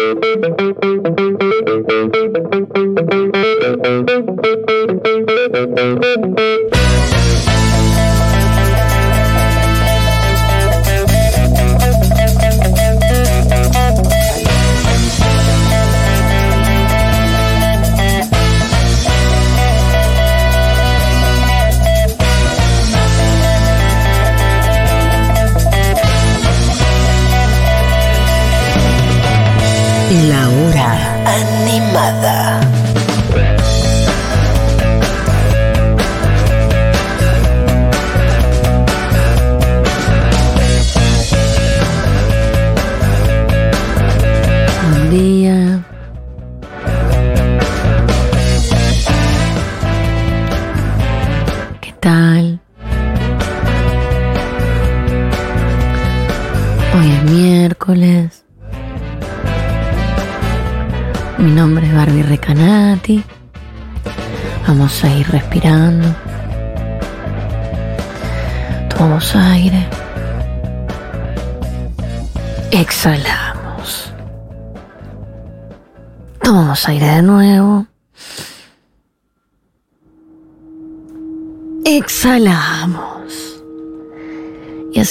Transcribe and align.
La 0.00 0.89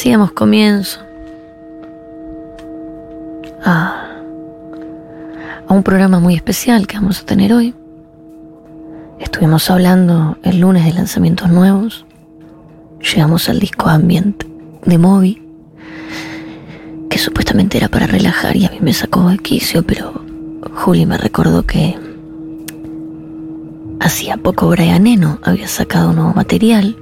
Damos 0.06 0.32
comienzo. 0.32 1.02
A 3.64 4.08
un 5.68 5.84
programa 5.84 6.20
muy 6.20 6.36
especial 6.36 6.88
que 6.88 6.96
vamos 6.96 7.22
a 7.22 7.26
tener 7.26 7.54
hoy. 7.54 7.76
Estuvimos 9.20 9.70
hablando 9.70 10.38
el 10.42 10.62
lunes 10.62 10.86
de 10.86 10.94
lanzamientos 10.94 11.50
nuevos. 11.50 12.06
Llegamos 13.02 13.50
al 13.50 13.60
disco 13.60 13.90
Ambient 13.90 14.46
de 14.86 14.98
Moby, 14.98 15.44
que 17.10 17.20
supuestamente 17.20 17.78
era 17.78 17.90
para 17.90 18.08
relajar 18.08 18.56
y 18.56 18.66
a 18.66 18.70
mí 18.70 18.78
me 18.82 18.94
sacó 18.94 19.30
de 19.30 19.38
pero 19.86 20.24
Juli 20.76 21.06
me 21.06 21.18
recordó 21.18 21.64
que 21.64 21.98
hacía 24.00 24.38
poco 24.38 24.70
Brian 24.70 25.06
Eno 25.06 25.40
había 25.44 25.68
sacado 25.68 26.14
nuevo 26.14 26.34
material. 26.34 26.96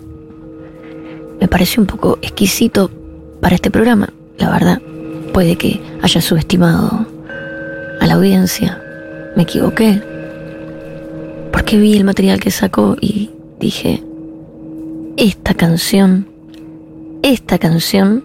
Me 1.39 1.47
pareció 1.47 1.81
un 1.81 1.87
poco 1.87 2.17
exquisito 2.21 2.89
para 3.41 3.55
este 3.55 3.69
programa, 3.71 4.09
la 4.37 4.49
verdad. 4.49 4.81
Puede 5.33 5.55
que 5.55 5.81
haya 6.01 6.21
subestimado 6.21 7.05
a 7.99 8.07
la 8.07 8.13
audiencia. 8.15 8.81
Me 9.35 9.43
equivoqué. 9.43 10.01
Porque 11.51 11.77
vi 11.77 11.95
el 11.95 12.03
material 12.03 12.39
que 12.39 12.51
sacó 12.51 12.95
y 12.99 13.31
dije, 13.59 14.03
esta 15.17 15.53
canción, 15.53 16.27
esta 17.23 17.57
canción 17.57 18.23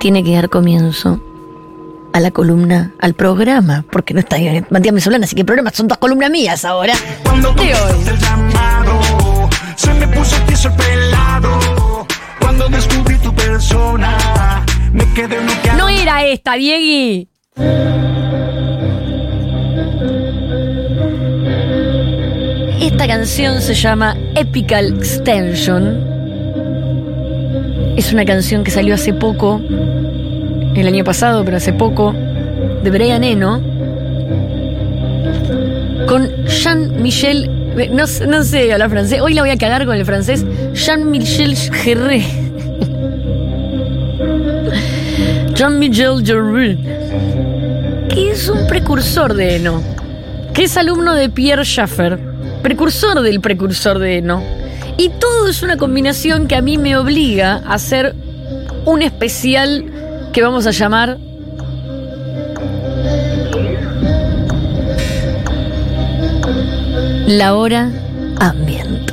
tiene 0.00 0.22
que 0.22 0.34
dar 0.34 0.48
comienzo 0.50 1.22
a 2.12 2.20
la 2.20 2.30
columna, 2.30 2.94
al 3.00 3.14
programa, 3.14 3.84
porque 3.90 4.14
no 4.14 4.20
está 4.20 4.36
Matías 4.70 4.94
Mesolana, 4.94 5.24
así 5.24 5.34
que 5.34 5.40
el 5.40 5.46
programa 5.46 5.70
son 5.72 5.88
dos 5.88 5.98
columnas 5.98 6.30
mías 6.30 6.64
ahora. 6.64 6.94
Cuando 7.24 7.52
De 7.54 7.62
hoy. 7.62 7.70
contestaste 7.74 8.10
el 8.10 8.18
llamado, 8.18 9.00
se 9.76 9.94
me 9.94 10.06
puso 10.08 10.36
tieso 10.46 10.68
el 10.68 10.74
pelado. 10.74 11.93
No 15.76 15.88
era 15.88 16.24
esta, 16.24 16.54
Diegui. 16.54 17.28
Esta 22.80 23.06
canción 23.06 23.60
se 23.60 23.74
llama 23.74 24.16
Epical 24.34 24.94
Extension. 24.96 26.14
Es 27.96 28.12
una 28.12 28.24
canción 28.24 28.64
que 28.64 28.70
salió 28.70 28.94
hace 28.94 29.12
poco, 29.12 29.60
el 29.68 30.86
año 30.86 31.04
pasado, 31.04 31.44
pero 31.44 31.56
hace 31.56 31.72
poco, 31.72 32.12
de 32.12 32.90
Brian 32.90 33.24
Eno, 33.24 33.60
con 36.06 36.28
Jean-Michel, 36.46 37.50
no, 37.92 38.04
no 38.26 38.44
sé 38.44 38.72
hablar 38.72 38.90
francés, 38.90 39.20
hoy 39.20 39.34
la 39.34 39.42
voy 39.42 39.50
a 39.50 39.56
cagar 39.56 39.86
con 39.86 39.96
el 39.96 40.04
francés, 40.04 40.44
Jean-Michel 40.74 41.56
Jean-Michel 45.54 46.24
Jarre, 46.26 46.76
que 48.08 48.32
es 48.32 48.48
un 48.48 48.66
precursor 48.66 49.34
de 49.34 49.56
Eno, 49.56 49.82
que 50.52 50.64
es 50.64 50.76
alumno 50.76 51.14
de 51.14 51.28
Pierre 51.28 51.64
Schaffer, 51.64 52.18
precursor 52.60 53.20
del 53.22 53.40
precursor 53.40 54.00
de 54.00 54.18
Eno. 54.18 54.42
Y 54.96 55.10
todo 55.10 55.48
es 55.48 55.62
una 55.62 55.76
combinación 55.76 56.48
que 56.48 56.56
a 56.56 56.60
mí 56.60 56.76
me 56.76 56.96
obliga 56.96 57.62
a 57.66 57.74
hacer 57.74 58.16
un 58.84 59.02
especial 59.02 59.84
que 60.32 60.42
vamos 60.42 60.66
a 60.66 60.72
llamar 60.72 61.18
La 67.28 67.54
Hora 67.54 67.92
Ambient. 68.40 69.12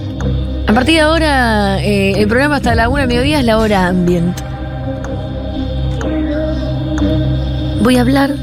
A 0.68 0.74
partir 0.74 0.96
de 0.96 1.02
ahora, 1.02 1.84
eh, 1.84 2.14
el 2.18 2.28
programa 2.28 2.56
hasta 2.56 2.74
la 2.74 2.90
una 2.90 3.02
del 3.02 3.10
mediodía 3.10 3.40
es 3.40 3.46
La 3.46 3.60
Hora 3.60 3.86
Ambient. 3.88 4.51
Voy 7.82 7.98
a 7.98 8.02
hablar 8.02 8.36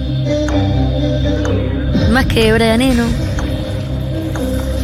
más 2.10 2.26
que 2.26 2.42
de 2.42 2.52
Brian 2.52 2.82
Eno, 2.82 3.04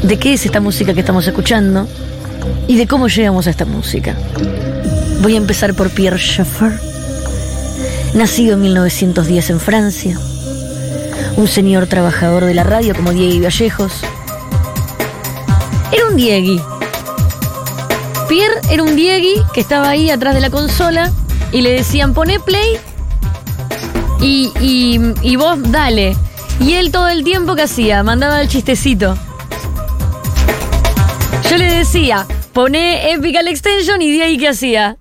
de 0.05 0.17
qué 0.17 0.35
es 0.35 0.47
esta 0.47 0.61
música 0.61 0.95
que 0.95 1.01
estamos 1.01 1.27
escuchando 1.27 1.89
y 2.69 2.77
de 2.77 2.87
cómo 2.87 3.09
llegamos 3.09 3.49
a 3.49 3.51
esta 3.51 3.65
música. 3.65 4.15
Voy 5.23 5.35
a 5.35 5.39
empezar 5.39 5.75
por 5.75 5.91
Pierre 5.91 6.19
Schaeffer, 6.19 6.79
nacido 8.15 8.55
en 8.55 8.63
1910 8.63 9.51
en 9.51 9.59
Francia, 9.59 10.19
un 11.37 11.49
señor 11.49 11.89
trabajador 11.89 12.45
de 12.45 12.55
la 12.55 12.63
radio 12.63 12.95
como 12.95 13.11
Diego 13.11 13.43
Vallejos. 13.43 13.93
Era 15.91 16.07
un 16.07 16.17
Diegui. 16.17 16.61
Pierre 18.29 18.61
era 18.71 18.85
un 18.85 18.95
Diegui 18.95 19.35
que 19.53 19.61
estaba 19.61 19.89
ahí 19.89 20.11
atrás 20.11 20.33
de 20.33 20.41
la 20.41 20.51
consola 20.51 21.11
y 21.51 21.63
le 21.63 21.73
decían 21.73 22.15
poné 22.15 22.39
play 22.39 22.79
y, 24.21 24.53
y, 24.61 25.01
y 25.23 25.37
vos 25.37 25.59
dale. 25.71 26.17
Y 26.61 26.75
él 26.75 26.91
todo 26.93 27.09
el 27.09 27.25
tiempo 27.25 27.55
que 27.55 27.63
hacía, 27.63 28.03
mandaba 28.03 28.41
el 28.41 28.49
chistecito. 28.49 29.17
Yo 31.51 31.57
le 31.59 31.67
decía, 31.67 32.27
poné 32.53 33.13
Epical 33.13 33.49
Extension 33.49 34.01
y 34.01 34.13
de 34.13 34.23
ahí 34.23 34.39
qué 34.39 34.49
hacía. 34.49 34.97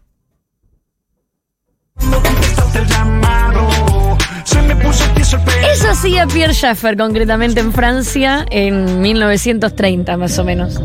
Eso 5.73 5.89
hacía 5.89 6.27
Pierre 6.27 6.53
Schaeffer, 6.53 6.97
concretamente 6.97 7.59
en 7.59 7.71
Francia, 7.71 8.45
en 8.49 9.01
1930 9.01 10.17
más 10.17 10.37
o 10.37 10.43
menos. 10.43 10.79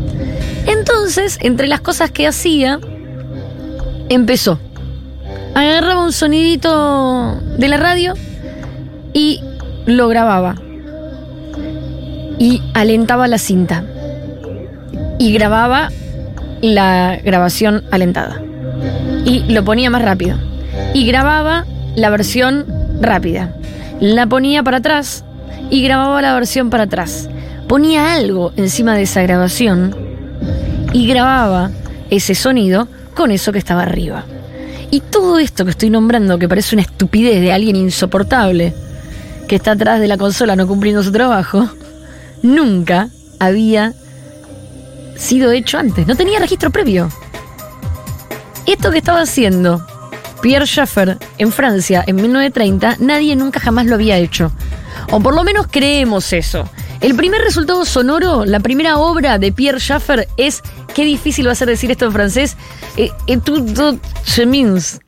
Entonces, 0.65 1.37
entre 1.41 1.67
las 1.67 1.81
cosas 1.81 2.11
que 2.11 2.27
hacía, 2.27 2.79
empezó. 4.09 4.59
Agarraba 5.55 6.03
un 6.03 6.11
sonidito 6.11 7.39
de 7.57 7.67
la 7.67 7.77
radio 7.77 8.13
y 9.13 9.41
lo 9.85 10.07
grababa. 10.07 10.55
Y 12.37 12.61
alentaba 12.73 13.27
la 13.27 13.37
cinta. 13.37 13.83
Y 15.17 15.33
grababa 15.33 15.89
la 16.61 17.17
grabación 17.23 17.83
alentada. 17.91 18.41
Y 19.25 19.43
lo 19.51 19.63
ponía 19.65 19.89
más 19.89 20.01
rápido. 20.01 20.37
Y 20.93 21.05
grababa 21.05 21.65
la 21.95 22.09
versión 22.09 22.65
rápida. 23.01 23.53
La 23.99 24.27
ponía 24.27 24.63
para 24.63 24.77
atrás 24.77 25.25
y 25.69 25.83
grababa 25.83 26.21
la 26.21 26.33
versión 26.33 26.69
para 26.69 26.83
atrás. 26.83 27.29
Ponía 27.67 28.13
algo 28.13 28.53
encima 28.55 28.95
de 28.95 29.03
esa 29.03 29.21
grabación 29.21 29.95
y 30.93 31.07
grababa 31.07 31.71
ese 32.09 32.33
sonido 32.33 32.87
con 33.13 33.31
eso 33.31 33.51
que 33.51 33.59
estaba 33.59 33.83
arriba. 33.83 34.23
Y 34.91 35.01
todo 35.01 35.37
esto 35.39 35.65
que 35.65 35.71
estoy 35.71 35.89
nombrando, 35.89 36.39
que 36.39 36.49
parece 36.49 36.75
una 36.75 36.81
estupidez 36.81 37.41
de 37.41 37.51
alguien 37.51 37.75
insoportable, 37.75 38.73
que 39.47 39.55
está 39.55 39.71
atrás 39.71 39.99
de 39.99 40.07
la 40.07 40.17
consola 40.17 40.55
no 40.55 40.67
cumpliendo 40.67 41.03
su 41.03 41.11
trabajo, 41.11 41.69
nunca 42.41 43.09
había 43.39 43.93
sido 45.15 45.51
hecho 45.51 45.77
antes. 45.77 46.07
No 46.07 46.15
tenía 46.15 46.39
registro 46.39 46.71
previo. 46.71 47.09
Esto 48.65 48.91
que 48.91 48.99
estaba 48.99 49.21
haciendo 49.21 49.85
Pierre 50.41 50.65
Schaeffer 50.65 51.17
en 51.37 51.51
Francia 51.51 52.03
en 52.07 52.15
1930, 52.15 52.97
nadie 52.99 53.35
nunca 53.35 53.59
jamás 53.59 53.85
lo 53.85 53.95
había 53.95 54.17
hecho. 54.17 54.51
O 55.11 55.19
por 55.19 55.35
lo 55.35 55.43
menos 55.43 55.67
creemos 55.69 56.33
eso. 56.33 56.69
El 57.01 57.15
primer 57.15 57.41
resultado 57.41 57.85
sonoro, 57.85 58.43
la 58.45 58.59
primera 58.59 58.97
obra 58.97 59.37
de 59.37 59.51
Pierre 59.51 59.79
Schaeffer 59.79 60.27
es. 60.37 60.61
Qué 60.93 61.05
difícil 61.05 61.47
va 61.47 61.53
a 61.53 61.55
ser 61.55 61.69
decir 61.69 61.89
esto 61.91 62.05
en 62.05 62.11
francés. 62.11 62.57
Eh, 62.97 63.11
tout 63.43 64.01
chemins. 64.25 64.99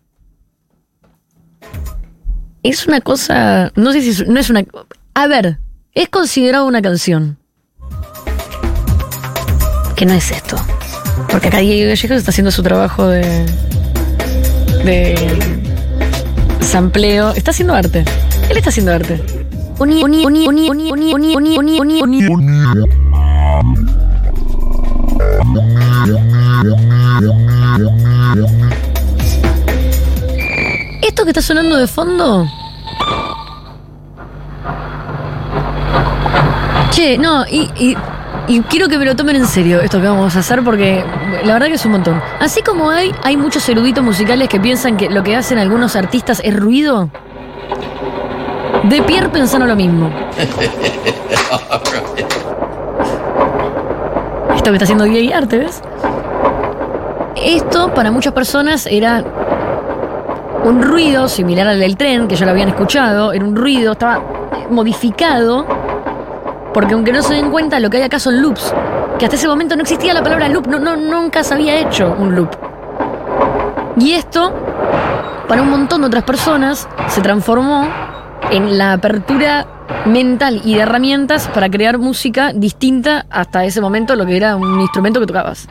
Es 2.63 2.87
una 2.87 3.01
cosa. 3.01 3.71
No 3.75 3.91
sé 3.91 4.01
si 4.01 4.23
no 4.25 4.39
es 4.39 4.49
una. 4.49 4.63
A 5.15 5.27
ver, 5.27 5.59
es 5.93 6.07
considerado 6.07 6.65
una 6.65 6.81
canción. 6.81 7.37
Que 9.95 10.05
no 10.05 10.13
es 10.13 10.31
esto. 10.31 10.55
Porque 11.29 11.49
acá 11.49 11.57
Diego 11.57 11.89
Gallegos 11.89 12.17
está 12.17 12.31
haciendo 12.31 12.51
su 12.51 12.63
trabajo 12.63 13.07
de. 13.07 13.45
de. 14.85 15.15
sampleo. 16.61 17.31
Está 17.31 17.51
haciendo 17.51 17.73
arte. 17.73 18.05
Él 18.49 18.57
está 18.57 18.69
haciendo 18.69 18.93
arte. 18.93 19.40
¿Esto 31.01 31.23
que 31.23 31.29
está 31.31 31.41
sonando 31.41 31.77
de 31.77 31.87
fondo? 31.87 32.47
Che, 36.91 37.17
no, 37.17 37.45
y, 37.47 37.69
y, 37.75 37.97
y, 38.47 38.61
quiero 38.61 38.87
que 38.87 38.99
me 38.99 39.05
lo 39.05 39.15
tomen 39.15 39.35
en 39.37 39.47
serio 39.47 39.81
esto 39.81 39.99
que 39.99 40.07
vamos 40.07 40.35
a 40.35 40.39
hacer 40.39 40.63
porque 40.63 41.03
la 41.43 41.53
verdad 41.53 41.67
que 41.67 41.73
es 41.73 41.85
un 41.85 41.93
montón. 41.93 42.21
Así 42.39 42.61
como 42.61 42.91
hay, 42.91 43.11
hay 43.23 43.35
muchos 43.35 43.67
eruditos 43.67 44.03
musicales 44.03 44.47
que 44.47 44.59
piensan 44.59 44.95
que 44.95 45.09
lo 45.09 45.23
que 45.23 45.35
hacen 45.35 45.57
algunos 45.57 45.95
artistas 45.95 46.39
es 46.43 46.55
ruido. 46.55 47.09
De 48.83 49.01
Pierre 49.03 49.29
pensaron 49.29 49.67
lo 49.67 49.75
mismo. 49.75 50.09
Esto 54.55 54.69
que 54.69 54.75
está 54.75 54.83
haciendo 54.83 55.05
DJ 55.05 55.33
Arte, 55.33 55.57
¿ves? 55.57 55.81
Esto 57.35 57.93
para 57.93 58.11
muchas 58.11 58.33
personas 58.33 58.85
era 58.85 59.23
un 60.63 60.81
ruido 60.81 61.27
similar 61.27 61.67
al 61.67 61.79
del 61.79 61.97
tren, 61.97 62.27
que 62.27 62.35
ya 62.35 62.45
lo 62.45 62.51
habían 62.51 62.69
escuchado, 62.69 63.33
era 63.33 63.43
un 63.43 63.55
ruido, 63.55 63.93
estaba 63.93 64.21
modificado, 64.69 65.65
porque 66.73 66.93
aunque 66.93 67.11
no 67.11 67.23
se 67.23 67.33
den 67.33 67.49
cuenta, 67.51 67.79
lo 67.79 67.89
que 67.89 67.97
hay 67.97 68.03
acá 68.03 68.19
son 68.19 68.41
loops, 68.41 68.73
que 69.17 69.25
hasta 69.25 69.35
ese 69.35 69.47
momento 69.47 69.75
no 69.75 69.81
existía 69.81 70.13
la 70.13 70.21
palabra 70.21 70.47
loop, 70.49 70.67
no, 70.67 70.79
no, 70.79 70.95
nunca 70.95 71.43
se 71.43 71.53
había 71.53 71.79
hecho 71.79 72.15
un 72.17 72.35
loop. 72.35 72.49
Y 73.97 74.13
esto, 74.13 74.53
para 75.47 75.61
un 75.61 75.69
montón 75.69 76.01
de 76.01 76.07
otras 76.07 76.23
personas, 76.23 76.87
se 77.07 77.21
transformó 77.21 77.87
en 78.51 78.77
la 78.77 78.93
apertura 78.93 79.65
mental 80.05 80.61
y 80.63 80.75
de 80.75 80.81
herramientas 80.81 81.47
para 81.47 81.69
crear 81.69 81.97
música 81.97 82.53
distinta 82.53 83.25
hasta 83.29 83.65
ese 83.65 83.81
momento 83.81 84.15
lo 84.15 84.25
que 84.25 84.37
era 84.37 84.55
un 84.55 84.79
instrumento 84.79 85.19
que 85.19 85.27
tocabas. 85.27 85.67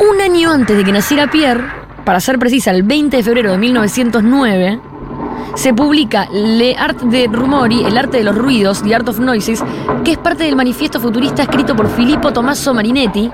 Un 0.00 0.20
año 0.20 0.50
antes 0.50 0.76
de 0.76 0.84
que 0.84 0.92
naciera 0.92 1.26
Pierre, 1.30 1.64
para 2.04 2.20
ser 2.20 2.38
precisa, 2.38 2.70
el 2.70 2.82
20 2.82 3.16
de 3.16 3.22
febrero 3.22 3.50
de 3.50 3.58
1909, 3.58 4.80
se 5.54 5.72
publica 5.72 6.28
Le 6.30 6.76
Art 6.76 7.00
de 7.00 7.28
Rumori, 7.32 7.82
el 7.84 7.96
arte 7.96 8.18
de 8.18 8.24
los 8.24 8.36
ruidos, 8.36 8.82
The 8.82 8.94
Art 8.94 9.08
of 9.08 9.18
Noises, 9.18 9.64
que 10.04 10.12
es 10.12 10.18
parte 10.18 10.44
del 10.44 10.54
manifiesto 10.54 11.00
futurista 11.00 11.42
escrito 11.42 11.74
por 11.74 11.88
Filippo 11.88 12.32
Tommaso 12.32 12.74
Marinetti, 12.74 13.30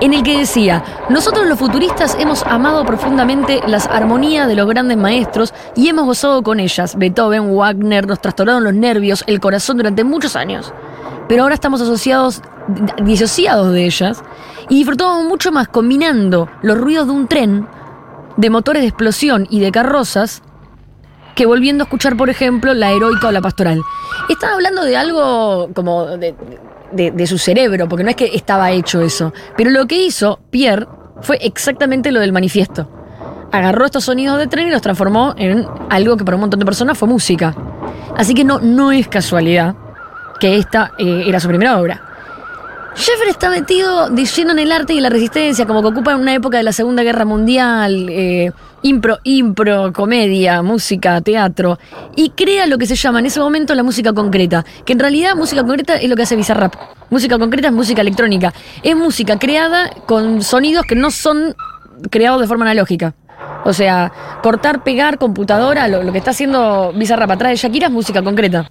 en 0.00 0.14
el 0.14 0.22
que 0.22 0.38
decía, 0.38 0.84
nosotros 1.08 1.46
los 1.46 1.58
futuristas 1.58 2.16
hemos 2.20 2.42
amado 2.44 2.84
profundamente 2.84 3.60
las 3.66 3.86
armonías 3.86 4.46
de 4.46 4.54
los 4.54 4.68
grandes 4.68 4.96
maestros 4.96 5.52
y 5.74 5.88
hemos 5.88 6.04
gozado 6.04 6.42
con 6.42 6.60
ellas. 6.60 6.96
Beethoven, 6.96 7.54
Wagner, 7.54 8.06
nos 8.06 8.20
trastornaron 8.20 8.64
los 8.64 8.74
nervios, 8.74 9.24
el 9.26 9.40
corazón 9.40 9.76
durante 9.76 10.04
muchos 10.04 10.36
años. 10.36 10.72
Pero 11.28 11.42
ahora 11.42 11.54
estamos 11.54 11.80
asociados, 11.80 12.42
disociados 13.02 13.72
de 13.72 13.86
ellas 13.86 14.22
y 14.68 14.76
disfrutamos 14.76 15.24
mucho 15.24 15.52
más 15.52 15.68
combinando 15.68 16.48
los 16.62 16.78
ruidos 16.78 17.06
de 17.06 17.12
un 17.12 17.26
tren, 17.26 17.66
de 18.36 18.50
motores 18.50 18.82
de 18.82 18.88
explosión 18.88 19.46
y 19.50 19.60
de 19.60 19.72
carrozas, 19.72 20.42
que 21.34 21.46
volviendo 21.46 21.84
a 21.84 21.86
escuchar, 21.86 22.16
por 22.16 22.30
ejemplo, 22.30 22.74
la 22.74 22.90
heroica 22.92 23.28
o 23.28 23.32
la 23.32 23.40
pastoral. 23.40 23.80
Estaba 24.28 24.54
hablando 24.54 24.82
de 24.82 24.96
algo 24.96 25.68
como 25.74 26.04
de, 26.04 26.34
de, 26.92 27.26
su 27.26 27.38
cerebro, 27.38 27.88
porque 27.88 28.04
no 28.04 28.10
es 28.10 28.16
que 28.16 28.30
estaba 28.34 28.70
hecho 28.70 29.00
eso. 29.00 29.32
Pero 29.56 29.70
lo 29.70 29.86
que 29.86 30.02
hizo 30.02 30.40
Pierre 30.50 30.86
fue 31.20 31.38
exactamente 31.42 32.12
lo 32.12 32.20
del 32.20 32.32
manifiesto. 32.32 32.88
Agarró 33.52 33.86
estos 33.86 34.04
sonidos 34.04 34.38
de 34.38 34.46
tren 34.46 34.68
y 34.68 34.70
los 34.70 34.82
transformó 34.82 35.34
en 35.38 35.66
algo 35.90 36.16
que 36.16 36.24
para 36.24 36.36
un 36.36 36.42
montón 36.42 36.60
de 36.60 36.66
personas 36.66 36.98
fue 36.98 37.08
música. 37.08 37.54
Así 38.16 38.34
que 38.34 38.44
no, 38.44 38.60
no 38.60 38.92
es 38.92 39.08
casualidad 39.08 39.74
que 40.40 40.56
esta 40.56 40.92
eh, 40.98 41.24
era 41.26 41.40
su 41.40 41.48
primera 41.48 41.80
obra. 41.80 42.07
Sheffer 42.98 43.28
está 43.28 43.48
metido 43.48 44.10
de 44.10 44.24
lleno 44.24 44.50
en 44.50 44.58
el 44.58 44.72
arte 44.72 44.92
y 44.92 45.00
la 45.00 45.08
resistencia, 45.08 45.66
como 45.66 45.82
que 45.82 45.88
ocupa 45.88 46.16
una 46.16 46.34
época 46.34 46.56
de 46.56 46.64
la 46.64 46.72
Segunda 46.72 47.04
Guerra 47.04 47.24
Mundial, 47.24 48.08
eh, 48.10 48.50
impro, 48.82 49.18
impro, 49.22 49.92
comedia, 49.92 50.62
música, 50.62 51.20
teatro, 51.20 51.78
y 52.16 52.30
crea 52.30 52.66
lo 52.66 52.76
que 52.76 52.86
se 52.86 52.96
llama 52.96 53.20
en 53.20 53.26
ese 53.26 53.38
momento 53.38 53.72
la 53.76 53.84
música 53.84 54.12
concreta, 54.12 54.64
que 54.84 54.94
en 54.94 54.98
realidad 54.98 55.36
música 55.36 55.62
concreta 55.62 55.94
es 55.94 56.10
lo 56.10 56.16
que 56.16 56.22
hace 56.22 56.34
Bizarrap. 56.34 56.74
Música 57.08 57.38
concreta 57.38 57.68
es 57.68 57.72
música 57.72 58.00
electrónica, 58.00 58.52
es 58.82 58.96
música 58.96 59.38
creada 59.38 59.90
con 60.06 60.42
sonidos 60.42 60.84
que 60.84 60.96
no 60.96 61.12
son 61.12 61.54
creados 62.10 62.40
de 62.40 62.48
forma 62.48 62.64
analógica. 62.64 63.14
O 63.64 63.72
sea, 63.72 64.12
cortar, 64.42 64.82
pegar, 64.82 65.18
computadora, 65.18 65.86
lo, 65.86 66.02
lo 66.02 66.10
que 66.10 66.18
está 66.18 66.32
haciendo 66.32 66.92
Bizarrap 66.96 67.30
atrás 67.30 67.52
de 67.52 67.56
Shakira 67.56 67.86
es 67.86 67.92
música 67.92 68.22
concreta. 68.22 68.66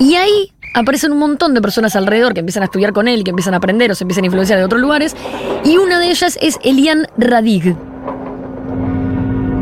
Y 0.00 0.16
ahí 0.16 0.52
aparecen 0.74 1.12
un 1.12 1.18
montón 1.18 1.54
de 1.54 1.62
personas 1.62 1.96
alrededor 1.96 2.34
que 2.34 2.40
empiezan 2.40 2.62
a 2.62 2.66
estudiar 2.66 2.92
con 2.92 3.08
él, 3.08 3.24
que 3.24 3.30
empiezan 3.30 3.54
a 3.54 3.58
aprender 3.58 3.90
o 3.90 3.94
se 3.94 4.04
empiezan 4.04 4.24
a 4.24 4.26
influenciar 4.26 4.58
de 4.58 4.64
otros 4.64 4.80
lugares. 4.80 5.16
Y 5.64 5.78
una 5.78 5.98
de 5.98 6.10
ellas 6.10 6.36
es 6.42 6.58
Eliane 6.62 7.06
Radig. 7.16 7.76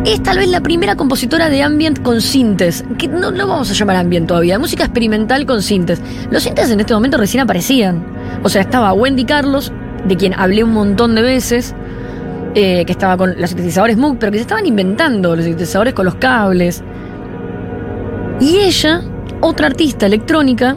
Es 0.05 0.20
tal 0.20 0.38
vez 0.38 0.49
la 0.49 0.61
primera 0.61 0.97
compositora 0.97 1.49
de 1.49 1.62
ambient 1.62 2.03
con 2.03 2.20
sintes, 2.20 2.85
que 2.99 3.06
no 3.06 3.31
lo 3.31 3.47
vamos 3.47 3.70
a 3.70 3.75
llamar 3.75 3.97
ambient 3.97 4.26
todavía, 4.26 4.59
música 4.59 4.82
experimental 4.82 5.47
con 5.47 5.62
sintes. 5.62 6.00
Los 6.31 6.42
sintes 6.42 6.71
en 6.71 6.81
este 6.81 6.92
momento 6.92 7.19
recién 7.19 7.42
aparecían. 7.42 8.04
O 8.42 8.49
sea, 8.49 8.62
estaba 8.62 8.92
Wendy 8.95 9.25
Carlos, 9.25 9.71
de 10.09 10.16
quien 10.16 10.35
hablé 10.35 10.64
un 10.64 10.73
montón 10.73 11.14
de 11.14 11.23
veces, 11.23 11.76
eh, 12.57 12.85
que 12.85 12.92
estaba 12.92 13.16
con 13.16 13.40
los 13.40 13.50
sintetizadores 13.50 13.97
Moog, 13.97 14.19
pero 14.19 14.33
que 14.33 14.38
se 14.38 14.42
estaban 14.42 14.66
inventando 14.66 15.37
los 15.37 15.45
sintetizadores 15.45 15.95
con 15.95 16.04
los 16.04 16.16
cables. 16.16 16.83
Y 18.40 18.57
ella, 18.57 19.02
otra 19.40 19.69
artista 19.69 20.07
electrónica, 20.07 20.76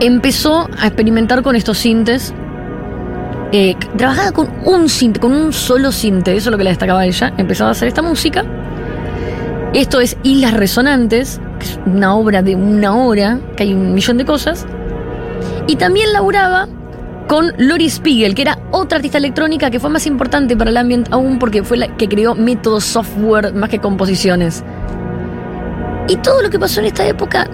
empezó 0.00 0.68
a 0.78 0.86
experimentar 0.86 1.42
con 1.42 1.56
estos 1.56 1.78
sintes. 1.78 2.34
Eh, 3.52 3.76
trabajaba 3.96 4.32
con 4.32 4.48
un 4.64 4.88
sinte, 4.88 5.20
con 5.20 5.32
un 5.32 5.52
solo 5.52 5.92
sinte, 5.92 6.36
eso 6.36 6.48
es 6.48 6.52
lo 6.52 6.58
que 6.58 6.64
le 6.64 6.70
destacaba 6.70 7.04
ella. 7.06 7.32
Empezaba 7.36 7.68
a 7.68 7.72
hacer 7.72 7.88
esta 7.88 8.02
música. 8.02 8.44
Esto 9.72 10.00
es 10.00 10.16
Islas 10.22 10.54
Resonantes, 10.54 11.40
que 11.58 11.66
es 11.66 11.80
una 11.86 12.14
obra 12.14 12.42
de 12.42 12.54
una 12.54 12.94
hora, 12.94 13.40
que 13.56 13.64
hay 13.64 13.74
un 13.74 13.94
millón 13.94 14.18
de 14.18 14.24
cosas. 14.24 14.66
Y 15.66 15.76
también 15.76 16.12
laburaba 16.12 16.68
con 17.26 17.52
Lori 17.58 17.88
Spiegel, 17.88 18.34
que 18.34 18.42
era 18.42 18.58
otra 18.70 18.96
artista 18.96 19.18
electrónica 19.18 19.70
que 19.70 19.80
fue 19.80 19.90
más 19.90 20.06
importante 20.06 20.56
para 20.56 20.70
el 20.70 20.76
ambiente 20.76 21.10
aún 21.12 21.38
porque 21.38 21.62
fue 21.62 21.76
la 21.76 21.96
que 21.96 22.08
creó 22.08 22.34
métodos 22.34 22.84
software 22.84 23.54
más 23.54 23.70
que 23.70 23.78
composiciones. 23.78 24.62
Y 26.06 26.16
todo 26.16 26.42
lo 26.42 26.50
que 26.50 26.58
pasó 26.58 26.80
en 26.80 26.86
esta 26.86 27.06
época 27.06 27.48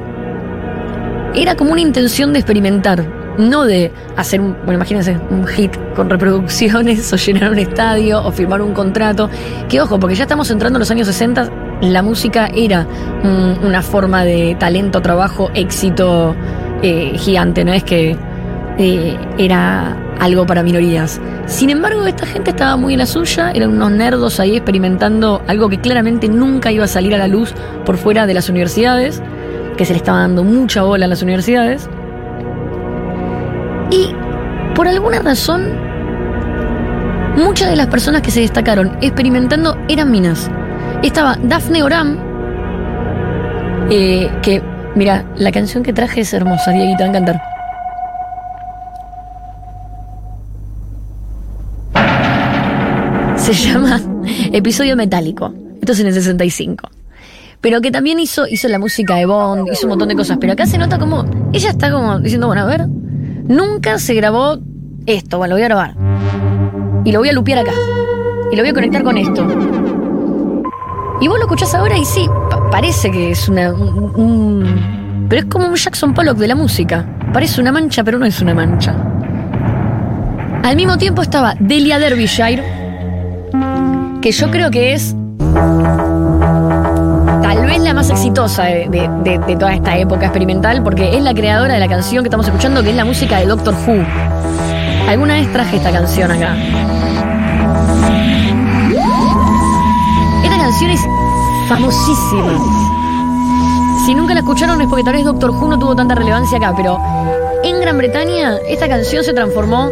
era 1.35 1.55
como 1.57 1.73
una 1.73 1.81
intención 1.81 2.33
de 2.33 2.41
experimentar, 2.41 3.07
no 3.39 3.65
de 3.65 3.93
hacer, 4.17 4.41
un, 4.41 4.55
bueno, 4.65 4.75
imagínense, 4.75 5.19
un 5.31 5.47
hit 5.47 5.73
con 5.95 6.11
reproducciones 6.11 7.13
o 7.13 7.17
llenar 7.17 7.51
un 7.51 7.59
estadio 7.59 8.23
o 8.23 8.33
firmar 8.33 8.63
un 8.63 8.73
contrato. 8.73 9.31
Que 9.69 9.81
ojo, 9.81 9.99
porque 9.99 10.15
ya 10.17 10.25
estamos 10.25 10.51
entrando 10.51 10.79
en 10.79 10.81
los 10.81 10.91
años 10.91 11.07
60, 11.07 11.51
la 11.83 12.03
música 12.03 12.51
era 12.55 12.87
un, 13.23 13.59
una 13.65 13.83
forma 13.83 14.25
de 14.25 14.57
talento, 14.59 15.01
trabajo, 15.01 15.51
éxito 15.55 16.35
eh, 16.83 17.13
gigante, 17.17 17.65
no 17.65 17.73
es 17.73 17.85
que 17.85 18.17
eh, 18.79 19.17
era 19.39 19.97
algo 20.19 20.47
para 20.47 20.63
minorías. 20.63 21.21
Sin 21.47 21.71
embargo, 21.71 22.07
esta 22.07 22.27
gente 22.27 22.51
estaba 22.51 22.77
muy 22.77 22.95
en 22.95 22.99
la 22.99 23.07
suya, 23.07 23.51
eran 23.53 23.71
unos 23.71 23.91
nerdos 23.91 24.39
ahí 24.41 24.57
experimentando 24.57 25.43
algo 25.47 25.69
que 25.69 25.81
claramente 25.81 26.29
nunca 26.29 26.71
iba 26.71 26.85
a 26.85 26.89
salir 26.89 27.15
a 27.15 27.19
la 27.19 27.27
luz 27.27 27.55
por 27.85 27.97
fuera 27.97 28.27
de 28.27 28.35
las 28.35 28.49
universidades 28.49 29.23
que 29.81 29.87
se 29.87 29.95
le 29.95 29.97
estaba 29.97 30.19
dando 30.19 30.45
mucha 30.45 30.83
bola 30.83 31.07
a 31.07 31.09
las 31.09 31.23
universidades. 31.23 31.89
Y 33.91 34.15
por 34.75 34.87
alguna 34.87 35.21
razón, 35.21 35.73
muchas 37.39 37.71
de 37.71 37.77
las 37.77 37.87
personas 37.87 38.21
que 38.21 38.31
se 38.31 38.41
destacaron 38.41 38.99
experimentando 39.01 39.79
eran 39.89 40.11
minas. 40.11 40.51
Estaba 41.03 41.39
Daphne 41.43 41.83
Oram, 41.83 42.19
Eh, 43.89 44.31
que, 44.43 44.63
mira, 44.95 45.25
la 45.37 45.51
canción 45.51 45.83
que 45.83 45.95
traje 45.95 46.21
es 46.21 46.35
hermosa, 46.35 46.73
Dieguito, 46.73 47.05
a 47.05 47.07
encantar. 47.07 47.41
Se 53.37 53.55
llama 53.55 53.99
Episodio 54.53 54.95
Metálico. 54.95 55.55
Esto 55.81 55.93
es 55.93 56.01
en 56.01 56.09
el 56.09 56.13
65. 56.13 57.00
Pero 57.61 57.81
que 57.81 57.90
también 57.90 58.19
hizo, 58.21 58.47
hizo 58.47 58.69
la 58.69 58.79
música 58.79 59.17
de 59.17 59.26
Bond, 59.26 59.69
hizo 59.73 59.87
un 59.87 59.90
montón 59.90 60.09
de 60.09 60.17
cosas. 60.17 60.38
Pero 60.40 60.52
acá 60.55 60.67
se 60.67 60.79
nota 60.79 60.99
como. 60.99 61.25
Ella 61.52 61.71
está 61.71 61.90
como 61.90 62.19
diciendo, 62.19 62.47
bueno, 62.47 62.62
a 62.62 62.67
ver. 62.67 62.87
Nunca 62.88 63.99
se 63.99 64.14
grabó 64.14 64.59
esto. 65.07 65.38
Bueno, 65.38 65.52
lo 65.52 65.57
voy 65.57 65.62
a 65.62 65.67
grabar. 65.69 65.95
Y 67.05 67.12
lo 67.12 67.19
voy 67.19 67.29
a 67.29 67.33
lupear 67.33 67.59
acá. 67.59 67.73
Y 68.52 68.57
lo 68.57 68.62
voy 68.62 68.71
a 68.71 68.75
conectar 68.75 69.02
con 69.02 69.19
esto. 69.19 69.47
Y 71.21 71.29
vos 71.29 71.37
lo 71.37 71.45
escuchás 71.45 71.75
ahora 71.75 71.99
y 71.99 72.05
sí, 72.07 72.26
pa- 72.49 72.71
parece 72.71 73.11
que 73.11 73.33
es 73.33 73.47
una. 73.49 73.73
un- 73.73 75.26
pero 75.29 75.43
es 75.43 75.47
como 75.49 75.67
un 75.69 75.75
Jackson 75.75 76.14
Pollock 76.14 76.38
de 76.38 76.49
la 76.49 76.55
música. 76.55 77.05
Parece 77.35 77.61
una 77.61 77.73
mancha, 77.73 78.02
pero 78.02 78.19
no 78.19 78.25
es 78.25 78.40
una 78.40 78.55
mancha. 78.55 78.95
Al 80.62 80.76
mismo 80.76 80.97
tiempo 80.97 81.21
estaba 81.23 81.55
Delia 81.61 81.99
Derbyshire, 81.99 82.62
que 84.23 84.33
yo 84.33 84.50
creo 84.50 84.71
que 84.71 84.95
es 84.95 85.14
vez 87.71 87.81
la 87.81 87.95
más 87.95 88.11
exitosa 88.11 88.65
de, 88.65 88.89
de- 89.25 89.57
toda 89.57 89.75
esta 89.75 89.97
época 89.97 90.27
experimental, 90.27 90.83
porque 90.83 91.17
es 91.17 91.23
la 91.23 91.33
creadora 91.35 91.75
de 91.75 91.81
la 91.81 91.89
canción 91.89 92.23
que 92.23 92.29
estamos 92.29 92.47
escuchando, 92.47 92.83
que 92.83 92.91
es 92.91 92.97
la 92.97 93.05
música 93.05 93.39
de 93.39 93.47
Doctor 93.47 93.75
Who. 93.87 94.05
Alguna 95.09 95.35
vez 95.35 95.50
traje 95.53 95.77
esta 95.77 95.91
canción 95.91 96.31
acá. 96.31 96.55
Esta 100.45 100.57
canción 100.59 100.91
es 100.91 101.00
famosísima. 101.69 102.59
Si 104.07 104.15
nunca 104.15 104.35
la 104.35 104.41
escucharon 104.41 104.81
es 104.81 104.89
porque 104.89 105.05
tal 105.05 105.15
vez 105.15 105.25
Doctor 105.25 105.50
Who 105.50 105.69
no 105.69 105.79
tuvo 105.79 105.95
tanta 105.95 106.15
relevancia 106.15 106.59
acá, 106.59 106.73
pero 106.77 106.99
en 107.62 107.81
Gran 107.81 107.99
Bretaña 107.99 108.57
esta 108.69 108.89
canción 108.89 109.23
se 109.25 109.33
transformó. 109.33 109.91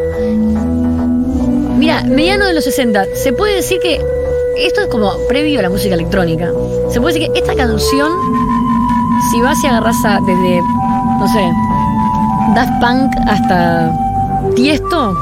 Mira, 1.78 2.02
mediano 2.04 2.47
de 2.47 2.54
los 2.54 2.64
60. 2.64 3.04
Se 3.14 3.32
puede 3.32 3.56
decir 3.56 3.78
que 3.80 4.00
esto 4.66 4.80
es 4.82 4.86
como 4.88 5.12
previo 5.28 5.60
a 5.60 5.62
la 5.62 5.70
música 5.70 5.94
electrónica. 5.94 6.48
Se 6.90 7.00
puede 7.00 7.14
decir 7.14 7.32
que 7.32 7.38
esta 7.40 7.54
canción, 7.54 8.12
si 9.30 9.40
vas 9.40 9.62
y 9.62 9.66
agarras 9.66 9.96
a 10.04 10.20
desde, 10.20 10.60
no 11.18 11.28
sé, 11.28 11.50
Daft 12.54 12.80
Punk 12.80 13.12
hasta 13.28 13.92
Tiesto, 14.54 15.14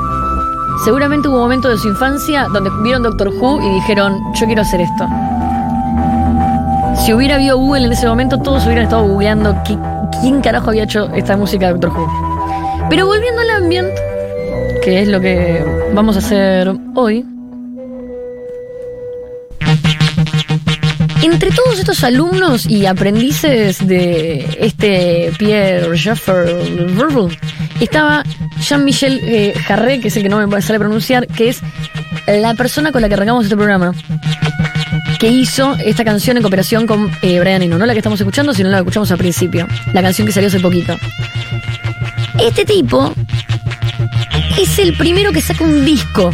seguramente 0.84 1.28
hubo 1.28 1.38
momentos 1.38 1.70
de 1.72 1.78
su 1.78 1.88
infancia 1.88 2.46
donde 2.52 2.70
vieron 2.82 3.02
Doctor 3.02 3.28
Who 3.28 3.60
y 3.62 3.70
dijeron, 3.74 4.20
yo 4.34 4.46
quiero 4.46 4.62
hacer 4.62 4.80
esto. 4.80 5.06
Si 7.04 7.12
hubiera 7.12 7.34
habido 7.34 7.58
Google 7.58 7.86
en 7.86 7.92
ese 7.92 8.06
momento, 8.08 8.38
todos 8.38 8.64
hubieran 8.64 8.84
estado 8.84 9.06
googleando 9.06 9.54
qui- 9.64 10.10
quién 10.20 10.40
carajo 10.40 10.70
había 10.70 10.84
hecho 10.84 11.08
esta 11.14 11.36
música 11.36 11.66
de 11.66 11.72
Doctor 11.74 11.90
Who. 11.90 12.06
Pero 12.88 13.06
volviendo 13.06 13.42
al 13.42 13.50
ambient, 13.62 13.90
que 14.82 15.02
es 15.02 15.08
lo 15.08 15.20
que 15.20 15.62
vamos 15.94 16.16
a 16.16 16.20
hacer 16.20 16.72
hoy. 16.94 17.26
Estos 21.86 22.02
alumnos 22.02 22.66
y 22.66 22.84
aprendices 22.84 23.86
de 23.86 24.58
este 24.58 25.30
Pierre 25.38 25.96
Jeffer 25.96 26.52
Verbal, 26.96 27.38
estaba 27.78 28.24
Jean-Michel 28.60 29.20
eh, 29.22 29.54
Jarre, 29.56 30.00
que 30.00 30.08
es 30.08 30.16
el 30.16 30.24
que 30.24 30.28
no 30.28 30.44
me 30.44 30.62
sale 30.62 30.80
pronunciar, 30.80 31.28
que 31.28 31.48
es 31.48 31.60
la 32.26 32.54
persona 32.54 32.90
con 32.90 33.02
la 33.02 33.08
que 33.08 33.14
arrancamos 33.14 33.44
este 33.44 33.54
programa 33.56 33.94
que 35.20 35.28
hizo 35.28 35.76
esta 35.76 36.04
canción 36.04 36.36
en 36.36 36.42
cooperación 36.42 36.88
con 36.88 37.08
eh, 37.22 37.38
Brian 37.38 37.62
Eno. 37.62 37.78
No 37.78 37.86
la 37.86 37.92
que 37.92 38.00
estamos 38.00 38.18
escuchando, 38.18 38.52
sino 38.52 38.68
la 38.68 38.78
que 38.78 38.80
escuchamos 38.80 39.12
al 39.12 39.18
principio. 39.18 39.68
La 39.92 40.02
canción 40.02 40.26
que 40.26 40.32
salió 40.32 40.48
hace 40.48 40.58
poquito. 40.58 40.96
Este 42.40 42.64
tipo 42.64 43.14
es 44.60 44.76
el 44.80 44.92
primero 44.94 45.30
que 45.30 45.40
saca 45.40 45.62
un 45.62 45.84
disco. 45.84 46.32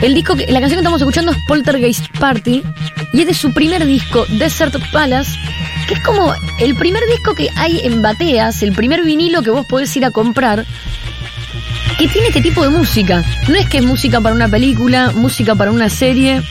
El 0.00 0.14
disco 0.14 0.34
que, 0.34 0.46
la 0.46 0.60
canción 0.60 0.78
que 0.78 0.82
estamos 0.82 1.02
escuchando 1.02 1.32
es 1.32 1.38
Poltergeist 1.46 2.06
Party 2.18 2.62
y 3.12 3.20
es 3.20 3.26
de 3.26 3.34
su 3.34 3.52
primer 3.52 3.84
disco, 3.86 4.24
Desert 4.28 4.76
Palace, 4.90 5.32
que 5.86 5.94
es 5.94 6.00
como 6.00 6.34
el 6.58 6.74
primer 6.74 7.02
disco 7.06 7.34
que 7.34 7.48
hay 7.56 7.80
en 7.84 8.00
bateas, 8.00 8.62
el 8.62 8.72
primer 8.72 9.04
vinilo 9.04 9.42
que 9.42 9.50
vos 9.50 9.66
podés 9.66 9.94
ir 9.96 10.04
a 10.04 10.10
comprar, 10.10 10.64
que 11.98 12.08
tiene 12.08 12.28
este 12.28 12.40
tipo 12.40 12.62
de 12.62 12.70
música. 12.70 13.22
No 13.48 13.54
es 13.56 13.68
que 13.68 13.78
es 13.78 13.84
música 13.84 14.20
para 14.20 14.34
una 14.34 14.48
película, 14.48 15.12
música 15.14 15.54
para 15.54 15.70
una 15.70 15.90
serie, 15.90 16.42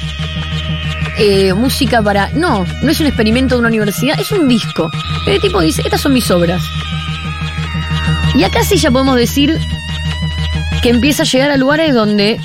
eh, 1.17 1.53
música 1.53 2.01
para... 2.01 2.29
No, 2.33 2.65
no 2.83 2.91
es 2.91 2.99
un 2.99 3.07
experimento 3.07 3.55
de 3.55 3.59
una 3.59 3.69
universidad, 3.69 4.19
es 4.19 4.31
un 4.31 4.47
disco. 4.47 4.89
El 5.25 5.41
tipo 5.41 5.61
dice, 5.61 5.81
estas 5.83 6.01
son 6.01 6.13
mis 6.13 6.29
obras. 6.29 6.61
Y 8.35 8.43
acá 8.43 8.63
sí 8.63 8.77
ya 8.77 8.91
podemos 8.91 9.15
decir 9.15 9.57
que 10.81 10.89
empieza 10.89 11.23
a 11.23 11.25
llegar 11.25 11.51
a 11.51 11.57
lugares 11.57 11.93
donde 11.93 12.39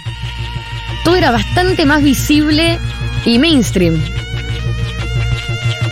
todo 1.04 1.16
era 1.16 1.30
bastante 1.30 1.86
más 1.86 2.02
visible 2.02 2.80
y 3.26 3.38
mainstream. 3.38 4.02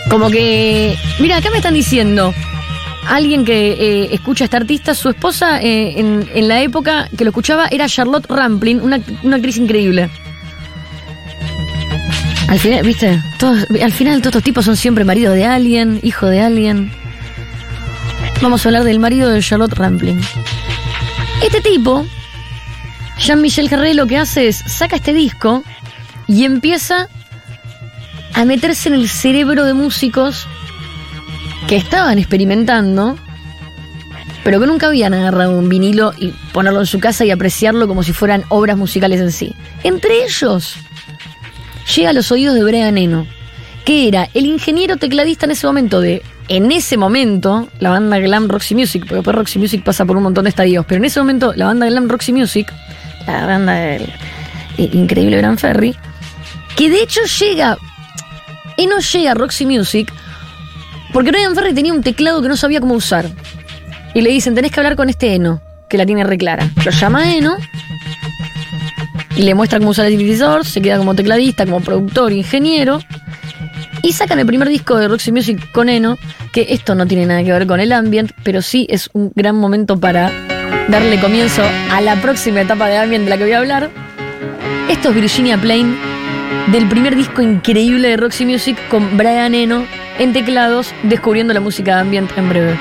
Como 0.08 0.30
que, 0.30 0.96
mira, 1.18 1.36
acá 1.36 1.50
me 1.50 1.58
están 1.58 1.74
diciendo, 1.74 2.32
alguien 3.08 3.44
que 3.44 3.72
eh, 3.72 4.08
escucha 4.12 4.44
a 4.44 4.46
este 4.46 4.56
artista, 4.56 4.94
su 4.94 5.10
esposa 5.10 5.60
eh, 5.60 5.98
en, 5.98 6.26
en 6.32 6.48
la 6.48 6.62
época 6.62 7.08
que 7.16 7.24
lo 7.24 7.30
escuchaba 7.30 7.66
era 7.70 7.88
Charlotte 7.88 8.26
Rampling, 8.28 8.80
una, 8.80 9.00
una 9.22 9.36
actriz 9.36 9.56
increíble. 9.56 10.08
Al 12.48 12.60
final, 12.60 12.84
viste, 12.84 13.20
al 13.82 13.92
final 13.92 14.20
todos 14.20 14.26
estos 14.32 14.42
tipos 14.44 14.64
son 14.64 14.76
siempre 14.76 15.04
marido 15.04 15.32
de 15.32 15.44
alguien, 15.44 15.98
hijo 16.02 16.26
de 16.26 16.40
alguien. 16.40 16.92
Vamos 18.40 18.64
a 18.64 18.68
hablar 18.68 18.84
del 18.84 19.00
marido 19.00 19.30
de 19.30 19.40
Charlotte 19.40 19.74
Rampling. 19.74 20.20
Este 21.42 21.60
tipo, 21.60 22.06
Jean-Michel 23.18 23.68
Jarre, 23.68 23.94
lo 23.94 24.06
que 24.06 24.18
hace 24.18 24.48
es 24.48 24.58
saca 24.58 24.96
este 24.96 25.12
disco 25.12 25.64
y 26.28 26.44
empieza 26.44 27.08
a 28.34 28.44
meterse 28.44 28.88
en 28.88 28.94
el 28.94 29.08
cerebro 29.08 29.64
de 29.64 29.74
músicos 29.74 30.46
que 31.68 31.76
estaban 31.76 32.18
experimentando, 32.18 33.16
pero 34.42 34.60
que 34.60 34.66
nunca 34.66 34.88
habían 34.88 35.14
agarrado 35.14 35.56
un 35.56 35.68
vinilo 35.68 36.12
y 36.18 36.32
ponerlo 36.52 36.80
en 36.80 36.86
su 36.86 37.00
casa 37.00 37.24
y 37.24 37.30
apreciarlo 37.30 37.88
como 37.88 38.02
si 38.02 38.12
fueran 38.12 38.44
obras 38.48 38.76
musicales 38.76 39.20
en 39.20 39.32
sí. 39.32 39.54
Entre 39.82 40.24
ellos 40.24 40.76
llega 41.94 42.10
a 42.10 42.12
los 42.12 42.30
oídos 42.32 42.54
de 42.54 42.64
Brian 42.64 42.98
Eno, 42.98 43.26
que 43.84 44.08
era 44.08 44.28
el 44.34 44.46
ingeniero 44.46 44.96
tecladista 44.96 45.46
en 45.46 45.52
ese 45.52 45.66
momento 45.66 46.00
de, 46.00 46.22
en 46.48 46.72
ese 46.72 46.96
momento, 46.96 47.68
la 47.78 47.90
banda 47.90 48.18
Glam 48.18 48.48
Roxy 48.48 48.74
Music, 48.74 49.02
porque 49.02 49.16
después 49.16 49.36
Roxy 49.36 49.58
Music 49.58 49.82
pasa 49.82 50.04
por 50.04 50.16
un 50.16 50.24
montón 50.24 50.44
de 50.44 50.50
estadios, 50.50 50.84
pero 50.86 50.98
en 50.98 51.06
ese 51.06 51.20
momento 51.20 51.52
la 51.54 51.66
banda 51.66 51.86
Glam 51.86 52.08
Roxy 52.08 52.32
Music, 52.32 52.72
la 53.26 53.46
banda 53.46 53.74
del 53.74 54.12
el 54.76 54.94
increíble 54.94 55.36
Gran 55.36 55.56
Ferry, 55.58 55.94
que 56.76 56.90
de 56.90 57.02
hecho 57.02 57.20
llega, 57.40 57.78
Eno 58.76 58.98
llega 58.98 59.32
a 59.32 59.34
Roxy 59.34 59.66
Music 59.66 60.12
porque 61.12 61.30
Brian 61.30 61.54
Ferry 61.54 61.74
tenía 61.74 61.92
un 61.92 62.02
teclado 62.02 62.42
que 62.42 62.48
no 62.48 62.56
sabía 62.56 62.80
cómo 62.80 62.94
usar. 62.94 63.30
Y 64.14 64.20
le 64.20 64.30
dicen, 64.30 64.54
tenés 64.54 64.72
que 64.72 64.80
hablar 64.80 64.96
con 64.96 65.08
este 65.08 65.34
Eno, 65.34 65.60
que 65.88 65.96
la 65.98 66.06
tiene 66.06 66.24
re 66.24 66.38
clara. 66.38 66.68
Lo 66.84 66.90
llama 66.90 67.34
Eno 67.34 67.56
y 69.36 69.42
le 69.42 69.54
muestra 69.54 69.78
cómo 69.78 69.90
usar 69.90 70.06
el 70.06 70.12
sintetizador, 70.12 70.64
se 70.64 70.80
queda 70.80 70.98
como 70.98 71.14
tecladista, 71.14 71.64
como 71.64 71.80
productor, 71.80 72.32
ingeniero. 72.32 73.00
Y 74.02 74.12
sacan 74.12 74.38
el 74.38 74.46
primer 74.46 74.68
disco 74.68 74.96
de 74.96 75.08
Roxy 75.08 75.32
Music 75.32 75.72
con 75.72 75.88
Eno, 75.88 76.18
que 76.52 76.66
esto 76.70 76.94
no 76.94 77.06
tiene 77.06 77.26
nada 77.26 77.42
que 77.42 77.52
ver 77.52 77.66
con 77.66 77.80
el 77.80 77.92
ambient, 77.92 78.32
pero 78.42 78.60
sí 78.60 78.86
es 78.90 79.08
un 79.12 79.32
gran 79.34 79.56
momento 79.56 79.98
para 79.98 80.30
darle 80.88 81.18
comienzo 81.20 81.62
a 81.90 82.00
la 82.00 82.20
próxima 82.20 82.60
etapa 82.60 82.88
de 82.88 82.98
ambient 82.98 83.24
de 83.24 83.30
la 83.30 83.38
que 83.38 83.44
voy 83.44 83.52
a 83.52 83.58
hablar. 83.58 83.90
Esto 84.90 85.08
es 85.08 85.14
Virginia 85.14 85.58
Plain, 85.58 85.96
del 86.68 86.88
primer 86.88 87.16
disco 87.16 87.42
increíble 87.42 88.08
de 88.08 88.16
Roxy 88.16 88.46
Music 88.46 88.78
con 88.88 89.16
Brian 89.16 89.54
Eno 89.54 89.86
en 90.18 90.32
teclados, 90.32 90.94
descubriendo 91.02 91.54
la 91.54 91.60
música 91.60 91.96
de 91.96 92.00
ambient 92.00 92.30
en 92.36 92.48
breve. 92.48 92.78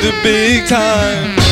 The 0.00 0.12
big 0.22 0.66
time. 0.66 1.47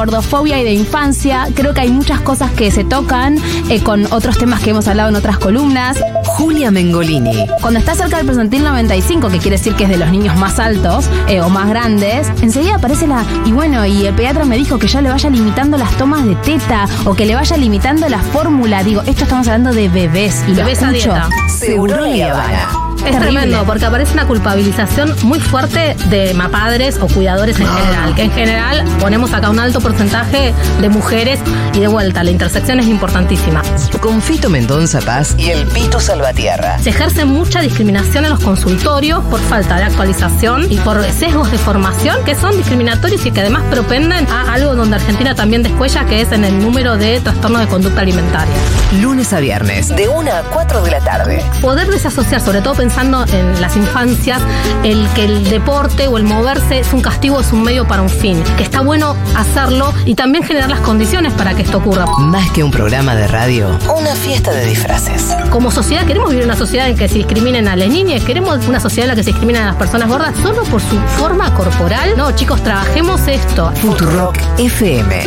Gordofobia 0.00 0.58
y 0.58 0.64
de 0.64 0.72
infancia, 0.72 1.46
creo 1.54 1.74
que 1.74 1.82
hay 1.82 1.90
muchas 1.90 2.22
cosas 2.22 2.50
que 2.52 2.70
se 2.70 2.84
tocan 2.84 3.36
eh, 3.68 3.82
con 3.82 4.10
otros 4.12 4.38
temas 4.38 4.60
que 4.60 4.70
hemos 4.70 4.88
hablado 4.88 5.10
en 5.10 5.16
otras 5.16 5.36
columnas. 5.38 5.98
Julia 6.24 6.70
Mengolini. 6.70 7.46
Cuando 7.60 7.78
está 7.80 7.94
cerca 7.94 8.16
del 8.16 8.24
percentil 8.24 8.64
95, 8.64 9.28
que 9.28 9.36
quiere 9.38 9.58
decir 9.58 9.74
que 9.74 9.84
es 9.84 9.90
de 9.90 9.98
los 9.98 10.10
niños 10.10 10.38
más 10.38 10.58
altos 10.58 11.04
eh, 11.28 11.42
o 11.42 11.50
más 11.50 11.68
grandes, 11.68 12.28
enseguida 12.40 12.76
aparece 12.76 13.06
la. 13.06 13.24
Y 13.44 13.52
bueno, 13.52 13.84
y 13.84 14.06
el 14.06 14.14
pediatra 14.14 14.46
me 14.46 14.56
dijo 14.56 14.78
que 14.78 14.88
ya 14.88 15.02
le 15.02 15.10
vaya 15.10 15.28
limitando 15.28 15.76
las 15.76 15.90
tomas 15.98 16.24
de 16.24 16.34
teta 16.36 16.86
o 17.04 17.14
que 17.14 17.26
le 17.26 17.34
vaya 17.34 17.58
limitando 17.58 18.08
la 18.08 18.20
fórmula. 18.20 18.82
Digo, 18.82 19.02
esto 19.02 19.24
estamos 19.24 19.46
hablando 19.48 19.74
de 19.74 19.90
bebés 19.90 20.42
y 20.48 20.52
lo 20.52 20.56
Bebés 20.64 20.82
a 20.82 20.92
escucho. 20.92 21.12
dieta. 21.12 21.28
Seguro 21.58 22.06
y 22.06 22.22
Habana. 22.22 22.68
Es 23.00 23.12
Terrible. 23.12 23.20
tremendo, 23.40 23.64
porque 23.64 23.86
aparece 23.86 24.12
una 24.12 24.26
culpabilización 24.26 25.14
muy 25.22 25.40
fuerte 25.40 25.96
de 26.10 26.34
mapadres 26.34 26.98
o 27.00 27.06
cuidadores 27.06 27.58
en 27.58 27.66
general. 27.66 28.14
Que 28.14 28.22
en 28.24 28.30
general 28.32 28.84
ponemos 29.00 29.32
acá 29.32 29.48
un 29.48 29.58
alto 29.58 29.80
porcentaje 29.80 30.52
de 30.80 30.88
mujeres 30.90 31.40
y 31.72 31.80
de 31.80 31.88
vuelta, 31.88 32.22
la 32.22 32.30
intersección 32.30 32.78
es 32.78 32.86
importantísima. 32.86 33.62
Con 34.00 34.20
Fito 34.20 34.50
Mendonza 34.50 35.00
Paz 35.00 35.34
y 35.38 35.50
el 35.50 35.66
Pito 35.66 35.98
Salvatierra. 35.98 36.78
Se 36.78 36.90
ejerce 36.90 37.24
mucha 37.24 37.60
discriminación 37.62 38.24
en 38.24 38.30
los 38.30 38.40
consultorios 38.40 39.24
por 39.24 39.40
falta 39.40 39.76
de 39.78 39.84
actualización 39.84 40.70
y 40.70 40.76
por 40.78 41.02
sesgos 41.10 41.50
de 41.50 41.58
formación 41.58 42.22
que 42.24 42.34
son 42.34 42.56
discriminatorios 42.56 43.24
y 43.24 43.30
que 43.30 43.40
además 43.40 43.62
propenden 43.70 44.26
a 44.28 44.52
algo 44.52 44.74
donde 44.74 44.96
Argentina 44.96 45.34
también 45.34 45.62
descuella, 45.62 46.04
que 46.04 46.20
es 46.20 46.32
en 46.32 46.44
el 46.44 46.58
número 46.60 46.98
de 46.98 47.18
trastornos 47.20 47.62
de 47.62 47.68
conducta 47.68 48.02
alimentaria. 48.02 48.54
Lunes 49.00 49.32
a 49.32 49.40
viernes, 49.40 49.88
de 49.88 50.08
1 50.08 50.30
a 50.30 50.42
4 50.42 50.82
de 50.82 50.90
la 50.90 51.00
tarde. 51.00 51.44
poder 51.62 51.88
desasociar, 51.88 52.40
sobre 52.40 52.60
todo 52.60 52.74
pensando 52.74 52.89
en 52.98 53.60
las 53.60 53.76
infancias, 53.76 54.42
el 54.84 55.08
que 55.14 55.24
el 55.24 55.44
deporte 55.44 56.08
o 56.08 56.18
el 56.18 56.24
moverse 56.24 56.80
es 56.80 56.92
un 56.92 57.00
castigo, 57.00 57.40
es 57.40 57.52
un 57.52 57.62
medio 57.62 57.86
para 57.86 58.02
un 58.02 58.10
fin, 58.10 58.42
que 58.56 58.62
está 58.62 58.80
bueno 58.80 59.16
hacerlo 59.36 59.94
y 60.04 60.14
también 60.14 60.44
generar 60.44 60.68
las 60.68 60.80
condiciones 60.80 61.32
para 61.32 61.54
que 61.54 61.62
esto 61.62 61.78
ocurra. 61.78 62.04
Más 62.18 62.50
que 62.50 62.62
un 62.62 62.70
programa 62.70 63.14
de 63.14 63.26
radio, 63.26 63.68
una 63.96 64.14
fiesta 64.14 64.50
de 64.50 64.66
disfraces. 64.66 65.34
Como 65.50 65.70
sociedad 65.70 66.04
queremos 66.04 66.30
vivir 66.30 66.44
una 66.44 66.56
sociedad 66.56 66.88
en 66.88 66.96
que 66.96 67.08
se 67.08 67.14
discriminen 67.14 67.68
a 67.68 67.76
las 67.76 67.88
niñas, 67.88 68.22
queremos 68.24 68.66
una 68.66 68.80
sociedad 68.80 69.04
en 69.04 69.08
la 69.10 69.16
que 69.16 69.22
se 69.22 69.30
discriminen 69.30 69.62
a 69.62 69.66
las 69.66 69.76
personas 69.76 70.08
gordas 70.08 70.34
solo 70.42 70.62
por 70.64 70.80
su 70.80 70.98
forma 71.18 71.54
corporal. 71.54 72.14
No, 72.16 72.32
chicos, 72.32 72.62
trabajemos 72.62 73.26
esto. 73.28 73.72
Futurock 73.76 74.36
FM. 74.58 75.24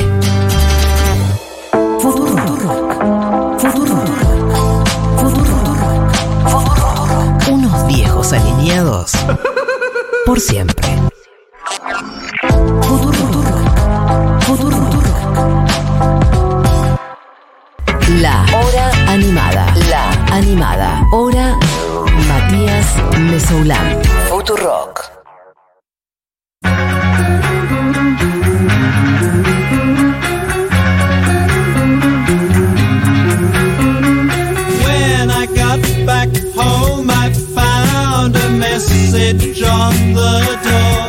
Futurock. 1.99 2.42
Alineados 8.33 9.11
por 10.25 10.39
siempre. 10.39 10.87
Futurock. 12.81 13.59
Futurock. 14.41 15.05
La 18.21 18.45
hora 18.53 18.91
animada. 19.07 19.73
La 19.89 20.11
animada. 20.35 21.07
Hora 21.11 21.57
Matías 22.27 22.87
Mesoulán. 23.19 24.01
Futurock. 24.29 25.22
Message 38.63 39.61
on 39.63 39.93
the 40.13 40.35
door. 40.67 41.03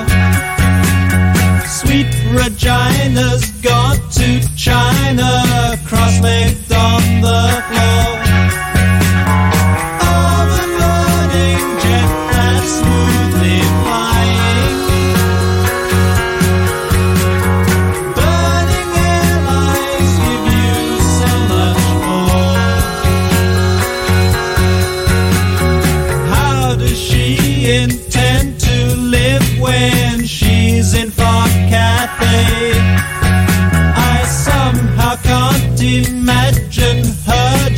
Sweet 1.79 2.13
Regina's 2.39 3.45
gone 3.63 4.01
to 4.19 4.29
China, 4.57 5.31
cross-legged 5.87 6.73
on 6.73 7.03
the 7.21 7.41
floor. 7.69 8.14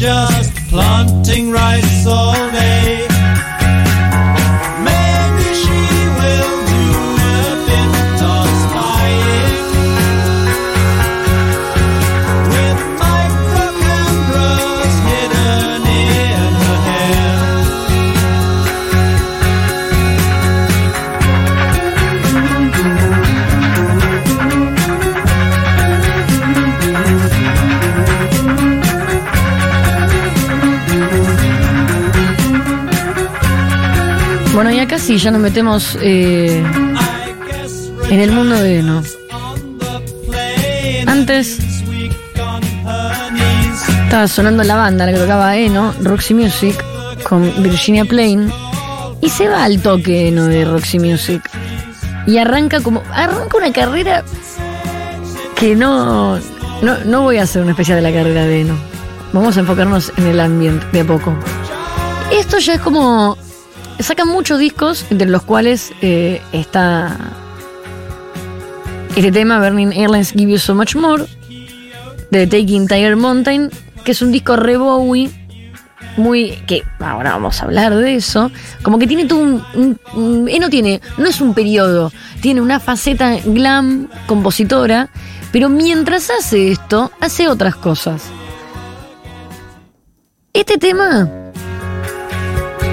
Just 0.06 0.54
planting 0.68 1.50
rice 1.50 2.06
all 2.06 2.52
day. 2.52 3.15
Sí, 35.06 35.18
ya 35.18 35.30
nos 35.30 35.40
metemos 35.40 35.96
eh, 36.02 36.64
en 38.10 38.20
el 38.20 38.32
mundo 38.32 38.56
de 38.56 38.80
Eno. 38.80 39.02
Antes 41.06 41.60
estaba 44.02 44.26
sonando 44.26 44.64
la 44.64 44.74
banda, 44.74 45.06
la 45.06 45.12
que 45.12 45.18
tocaba 45.18 45.56
Eno, 45.56 45.94
Roxy 46.00 46.34
Music, 46.34 46.74
con 47.22 47.42
Virginia 47.62 48.04
Plain, 48.04 48.52
y 49.20 49.28
se 49.28 49.46
va 49.46 49.62
al 49.62 49.80
toque 49.80 50.26
Eno 50.26 50.46
de 50.46 50.64
Roxy 50.64 50.98
Music. 50.98 51.40
Y 52.26 52.38
arranca 52.38 52.80
como. 52.80 53.00
Arranca 53.12 53.58
una 53.58 53.72
carrera 53.72 54.24
que 55.54 55.76
no. 55.76 56.36
No, 56.82 56.98
no 57.04 57.22
voy 57.22 57.38
a 57.38 57.44
hacer 57.44 57.62
una 57.62 57.70
especial 57.70 58.02
de 58.02 58.10
la 58.10 58.12
carrera 58.12 58.44
de 58.44 58.62
Eno. 58.62 58.74
Vamos 59.32 59.56
a 59.56 59.60
enfocarnos 59.60 60.12
en 60.16 60.26
el 60.26 60.40
ambiente 60.40 60.84
de 60.90 61.00
a 61.00 61.04
poco. 61.04 61.32
Esto 62.32 62.58
ya 62.58 62.74
es 62.74 62.80
como. 62.80 63.38
Sacan 63.98 64.28
muchos 64.28 64.58
discos, 64.58 65.06
entre 65.10 65.28
los 65.28 65.42
cuales 65.42 65.92
eh, 66.02 66.40
está 66.52 67.16
este 69.16 69.32
tema, 69.32 69.58
Burning 69.58 69.92
Airlines 69.92 70.32
Give 70.32 70.52
You 70.52 70.58
So 70.58 70.74
Much 70.74 70.94
More, 70.94 71.24
de 72.30 72.46
Taking 72.46 72.86
Tiger 72.86 73.16
Mountain, 73.16 73.70
que 74.04 74.12
es 74.12 74.20
un 74.20 74.30
disco 74.30 74.56
re 74.56 74.76
Bowie, 74.76 75.30
muy. 76.18 76.50
que 76.66 76.82
ahora 76.98 77.32
vamos 77.32 77.60
a 77.60 77.64
hablar 77.64 77.94
de 77.94 78.14
eso. 78.14 78.50
Como 78.82 78.98
que 78.98 79.06
tiene 79.06 79.24
todo 79.24 79.38
un. 79.38 80.48
eh, 80.48 80.58
no 80.60 80.68
tiene. 80.68 81.00
No 81.16 81.28
es 81.28 81.40
un 81.40 81.54
periodo, 81.54 82.12
tiene 82.42 82.60
una 82.60 82.78
faceta 82.78 83.36
glam, 83.44 84.08
compositora, 84.26 85.08
pero 85.50 85.70
mientras 85.70 86.30
hace 86.30 86.70
esto, 86.70 87.10
hace 87.20 87.48
otras 87.48 87.76
cosas. 87.76 88.24
Este 90.52 90.76
tema, 90.78 91.28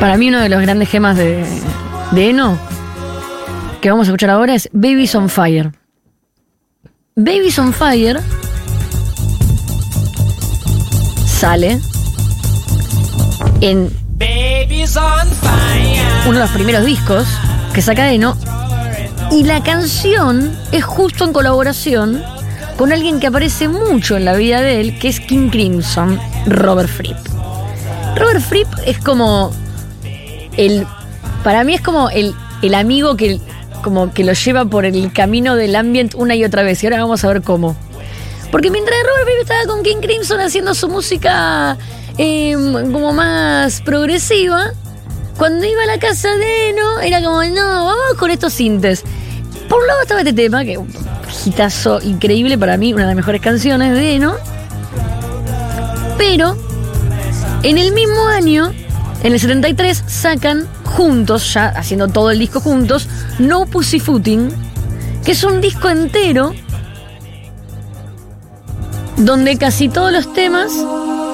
para 0.03 0.17
mí 0.17 0.27
uno 0.27 0.41
de 0.41 0.49
los 0.49 0.61
grandes 0.61 0.89
gemas 0.89 1.15
de, 1.15 1.45
de 2.11 2.29
Eno, 2.29 2.59
que 3.79 3.89
vamos 3.89 4.05
a 4.05 4.09
escuchar 4.09 4.31
ahora, 4.31 4.53
es 4.53 4.67
Babies 4.73 5.15
on 5.15 5.29
Fire. 5.29 5.71
Babies 7.15 7.57
on 7.57 7.71
Fire 7.71 8.19
sale 11.25 11.79
en 13.61 13.89
uno 16.25 16.33
de 16.33 16.39
los 16.39 16.49
primeros 16.49 16.83
discos 16.83 17.25
que 17.73 17.81
saca 17.81 18.11
Eno 18.11 18.35
y 19.31 19.45
la 19.45 19.63
canción 19.63 20.53
es 20.73 20.83
justo 20.83 21.23
en 21.23 21.31
colaboración 21.31 22.21
con 22.75 22.91
alguien 22.91 23.21
que 23.21 23.27
aparece 23.27 23.69
mucho 23.69 24.17
en 24.17 24.25
la 24.25 24.35
vida 24.35 24.59
de 24.59 24.81
él, 24.81 24.99
que 24.99 25.07
es 25.07 25.21
King 25.21 25.47
Crimson, 25.49 26.19
Robert 26.45 26.89
Fripp. 26.89 27.15
Robert 28.17 28.41
Fripp 28.41 28.67
es 28.85 28.97
como 28.97 29.53
el 30.57 30.85
para 31.43 31.63
mí 31.63 31.75
es 31.75 31.81
como 31.81 32.09
el, 32.09 32.33
el 32.61 32.73
amigo 32.73 33.15
que 33.17 33.39
como 33.83 34.13
que 34.13 34.23
lo 34.23 34.33
lleva 34.33 34.65
por 34.65 34.85
el 34.85 35.11
camino 35.11 35.55
del 35.55 35.75
ambient 35.75 36.15
una 36.15 36.35
y 36.35 36.43
otra 36.45 36.63
vez 36.63 36.81
y 36.81 36.87
ahora 36.87 36.99
vamos 36.99 37.23
a 37.23 37.27
ver 37.27 37.41
cómo. 37.41 37.75
Porque 38.51 38.71
mientras 38.71 38.95
Robert 39.03 39.25
Fripp 39.25 39.41
estaba 39.41 39.65
con 39.65 39.83
King 39.83 39.97
Crimson 40.01 40.39
haciendo 40.39 40.73
su 40.73 40.87
música 40.87 41.77
eh, 42.17 42.53
como 42.91 43.11
más 43.11 43.81
progresiva, 43.81 44.71
cuando 45.37 45.65
iba 45.65 45.83
a 45.83 45.87
la 45.87 45.97
casa 45.99 46.35
de 46.35 46.69
Eno 46.69 46.99
era 46.99 47.21
como, 47.21 47.43
no, 47.43 47.85
vamos 47.85 48.13
con 48.17 48.31
estos 48.31 48.53
sintes. 48.53 49.03
Por 49.67 49.79
un 49.79 49.87
lado 49.87 50.01
estaba 50.03 50.21
este 50.21 50.33
tema, 50.33 50.63
que 50.63 50.77
un 50.77 50.87
hitazo 51.45 51.99
increíble 52.01 52.57
para 52.57 52.77
mí, 52.77 52.93
una 52.93 53.03
de 53.03 53.07
las 53.07 53.15
mejores 53.15 53.41
canciones 53.41 53.91
de 53.93 54.15
Eno. 54.15 54.35
Pero 56.17 56.55
en 57.63 57.77
el 57.77 57.91
mismo 57.91 58.27
año, 58.27 58.71
en 59.23 59.31
el 59.31 59.39
73, 59.39 60.03
sacan 60.05 60.67
juntos, 60.83 61.53
ya 61.53 61.67
haciendo 61.67 62.09
todo 62.09 62.29
el 62.29 62.39
disco 62.39 62.59
juntos, 62.59 63.07
No 63.39 63.65
Pussyfooting, 63.65 64.49
que 65.23 65.31
es 65.31 65.43
un 65.45 65.61
disco 65.61 65.89
entero 65.89 66.53
donde 69.17 69.57
casi 69.57 69.87
todos 69.87 70.11
los 70.11 70.33
temas 70.33 70.71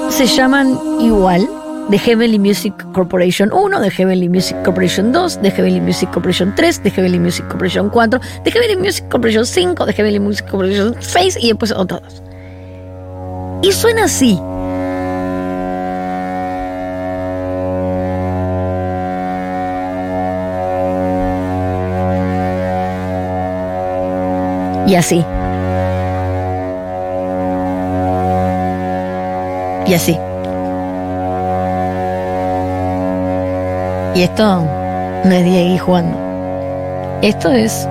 se 0.10 0.28
llaman 0.28 0.78
igual. 0.99 1.47
De 1.89 1.97
Heavenly 1.97 2.38
Music 2.38 2.71
Corporation 2.93 3.52
1, 3.52 3.80
de 3.80 3.89
Heavenly 3.89 4.30
Music 4.30 4.56
Corporation 4.63 5.12
2, 5.12 5.41
de 5.41 5.49
Heavenly 5.49 5.82
Music 5.82 6.12
Corporation 6.12 6.54
3, 6.56 6.84
de 6.84 6.91
Heavenly 6.91 7.17
Music 7.17 7.47
Corporation 7.47 7.89
4, 7.89 8.21
de 8.43 8.52
Heavenly 8.52 8.78
Music 8.78 9.10
Corporation 9.10 9.43
5, 9.43 9.88
de 9.88 9.93
Heavenly 9.93 10.19
Music 10.19 10.47
Corporation 10.47 10.95
6 10.99 11.39
y 11.41 11.47
después 11.47 11.71
otros. 11.71 12.21
Y 13.63 13.71
suena 13.71 14.04
así. 14.04 14.39
Y 24.89 24.95
así. 24.95 25.23
Y 29.86 29.93
así. 29.93 30.17
Y 34.15 34.23
esto 34.23 34.63
no 35.25 35.32
es 35.32 35.43
Diego 35.45 35.86
jugando. 35.86 36.17
Esto 37.21 37.52
es 37.52 37.88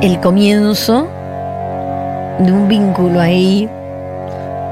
el 0.00 0.18
comienzo 0.20 1.08
de 2.38 2.52
un 2.52 2.68
vínculo 2.68 3.20
ahí 3.20 3.68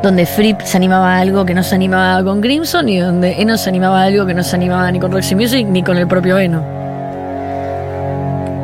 donde 0.03 0.25
Fripp 0.25 0.63
se 0.63 0.79
animaba 0.79 1.17
a 1.17 1.21
algo 1.21 1.45
que 1.45 1.53
no 1.53 1.63
se 1.63 1.75
animaba 1.75 2.25
con 2.25 2.41
Crimson 2.41 2.89
y 2.89 2.99
donde 2.99 3.43
Eno 3.43 3.59
se 3.59 3.69
animaba 3.69 4.01
a 4.01 4.05
algo 4.05 4.25
que 4.25 4.33
no 4.33 4.43
se 4.43 4.57
animaba 4.57 4.91
ni 4.91 5.01
con 5.01 5.13
Roxy 5.13 5.35
Music 5.35 5.67
ni 5.69 5.83
con 5.83 5.99
el 5.99 6.09
propio 6.09 6.39
Eno. 6.39 6.74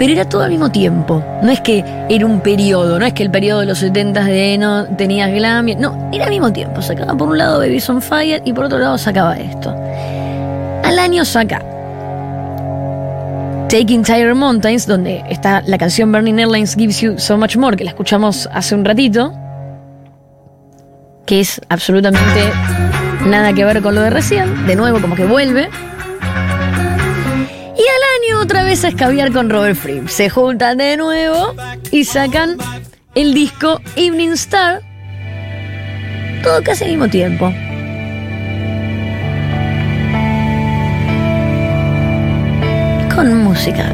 Pero 0.00 0.14
era 0.14 0.24
todo 0.24 0.42
al 0.42 0.50
mismo 0.50 0.70
tiempo. 0.70 1.22
No 1.42 1.50
es 1.50 1.60
que 1.60 1.84
era 2.08 2.24
un 2.24 2.40
periodo, 2.40 2.98
no 2.98 3.04
es 3.04 3.12
que 3.12 3.22
el 3.22 3.30
periodo 3.30 3.60
de 3.60 3.66
los 3.66 3.78
70 3.80 4.24
de 4.24 4.54
Eno 4.54 4.86
tenía 4.96 5.28
glam. 5.28 5.66
No, 5.78 6.08
era 6.10 6.24
al 6.24 6.30
mismo 6.30 6.50
tiempo. 6.50 6.80
Sacaba 6.80 7.14
por 7.14 7.28
un 7.28 7.36
lado 7.36 7.58
Babies 7.58 7.90
on 7.90 8.00
Fire 8.00 8.40
y 8.46 8.54
por 8.54 8.64
otro 8.64 8.78
lado 8.78 8.96
sacaba 8.96 9.38
esto. 9.38 9.76
Al 10.84 10.98
año 10.98 11.22
saca 11.26 11.62
Taking 13.68 14.02
Tiger 14.02 14.34
Mountains, 14.34 14.86
donde 14.86 15.22
está 15.28 15.60
la 15.66 15.76
canción 15.76 16.10
Burning 16.10 16.38
Airlines 16.38 16.74
Gives 16.76 17.02
You 17.02 17.18
So 17.18 17.36
Much 17.36 17.58
More, 17.58 17.76
que 17.76 17.84
la 17.84 17.90
escuchamos 17.90 18.48
hace 18.54 18.74
un 18.74 18.86
ratito, 18.86 19.34
que 21.26 21.40
es 21.40 21.60
absolutamente 21.68 22.50
nada 23.26 23.52
que 23.52 23.66
ver 23.66 23.82
con 23.82 23.94
lo 23.94 24.00
de 24.00 24.08
recién. 24.08 24.66
De 24.66 24.76
nuevo, 24.76 24.98
como 24.98 25.14
que 25.14 25.26
vuelve. 25.26 25.68
Otra 28.40 28.64
vez 28.64 28.84
a 28.84 28.88
escabiar 28.88 29.32
con 29.32 29.50
Robert 29.50 29.76
Fripp. 29.76 30.08
Se 30.08 30.30
juntan 30.30 30.78
de 30.78 30.96
nuevo 30.96 31.54
y 31.90 32.04
sacan 32.04 32.56
el 33.14 33.34
disco 33.34 33.80
Evening 33.96 34.30
Star. 34.30 34.80
Todo 36.42 36.62
casi 36.62 36.84
al 36.84 36.90
mismo 36.90 37.08
tiempo. 37.08 37.52
Con 43.14 43.44
música. 43.44 43.92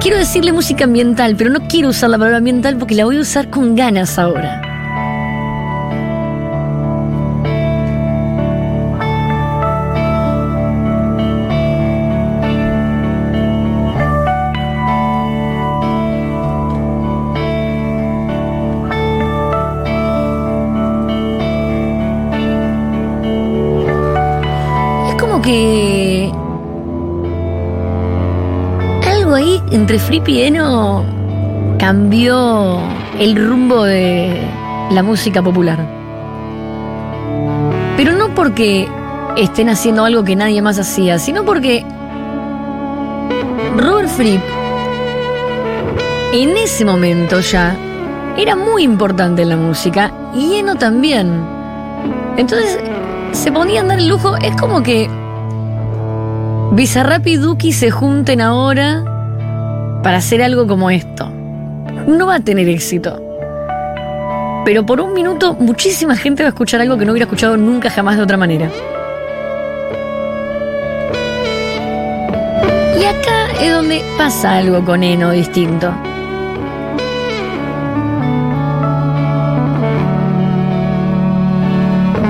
Quiero 0.00 0.18
decirle 0.18 0.52
música 0.52 0.84
ambiental, 0.84 1.34
pero 1.34 1.48
no 1.48 1.66
quiero 1.68 1.88
usar 1.88 2.10
la 2.10 2.18
palabra 2.18 2.36
ambiental 2.36 2.76
porque 2.76 2.94
la 2.94 3.06
voy 3.06 3.16
a 3.16 3.20
usar 3.20 3.48
con 3.48 3.74
ganas 3.74 4.18
ahora. 4.18 4.71
Algo 29.06 29.34
ahí 29.34 29.60
entre 29.70 29.98
Flip 29.98 30.26
y 30.28 30.42
Eno 30.42 31.04
cambió 31.78 32.78
el 33.18 33.36
rumbo 33.36 33.84
de 33.84 34.40
la 34.90 35.02
música 35.02 35.42
popular. 35.42 35.78
Pero 37.96 38.12
no 38.12 38.34
porque 38.34 38.88
estén 39.36 39.68
haciendo 39.68 40.04
algo 40.04 40.24
que 40.24 40.36
nadie 40.36 40.62
más 40.62 40.78
hacía, 40.78 41.18
sino 41.18 41.44
porque 41.44 41.84
Robert 43.76 44.08
Fripp 44.08 44.42
en 46.32 46.56
ese 46.56 46.84
momento 46.84 47.40
ya 47.40 47.76
era 48.38 48.56
muy 48.56 48.84
importante 48.84 49.42
en 49.42 49.50
la 49.50 49.56
música 49.56 50.12
y 50.34 50.54
Eno 50.54 50.76
también. 50.76 51.44
Entonces 52.38 52.78
se 53.32 53.52
ponían 53.52 53.88
dar 53.88 53.98
el 53.98 54.08
lujo, 54.08 54.36
es 54.36 54.56
como 54.56 54.82
que 54.82 55.10
Bizarrap 56.72 57.26
y 57.26 57.36
Duki 57.36 57.70
se 57.70 57.90
junten 57.90 58.40
ahora 58.40 59.04
para 60.02 60.16
hacer 60.16 60.42
algo 60.42 60.66
como 60.66 60.90
esto. 60.90 61.28
No 62.06 62.28
va 62.28 62.36
a 62.36 62.40
tener 62.40 62.66
éxito. 62.66 63.22
Pero 64.64 64.86
por 64.86 65.02
un 65.02 65.12
minuto 65.12 65.52
muchísima 65.52 66.16
gente 66.16 66.42
va 66.42 66.48
a 66.48 66.52
escuchar 66.52 66.80
algo 66.80 66.96
que 66.96 67.04
no 67.04 67.12
hubiera 67.12 67.26
escuchado 67.26 67.58
nunca 67.58 67.90
jamás 67.90 68.16
de 68.16 68.22
otra 68.22 68.38
manera. 68.38 68.70
acá 73.04 73.52
es 73.60 73.70
donde 73.70 74.02
pasa 74.16 74.56
algo 74.56 74.82
con 74.82 75.02
Eno 75.02 75.30
distinto. 75.30 75.92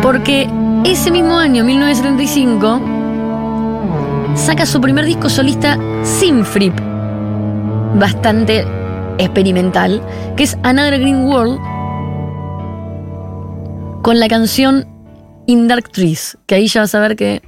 Porque 0.03 0.51
ese 0.85 1.13
mismo 1.13 1.39
año, 1.39 1.65
1975, 1.65 2.92
saca 4.43 4.67
su 4.67 4.81
primer 4.81 5.05
disco 5.05 5.29
solista 5.29 5.79
sin 6.03 6.45
bastante 7.95 8.67
experimental, 9.19 10.03
que 10.37 10.43
es 10.43 10.59
Another 10.65 10.99
Green 10.99 11.27
World, 11.27 11.61
con 14.03 14.19
la 14.19 14.27
canción 14.27 14.85
In 15.47 15.69
Dark 15.69 15.91
Trees, 15.91 16.37
que 16.47 16.57
ahí 16.57 16.67
ya 16.67 16.81
vas 16.81 16.93
a 16.97 16.99
ver 16.99 17.15
que 17.15 17.41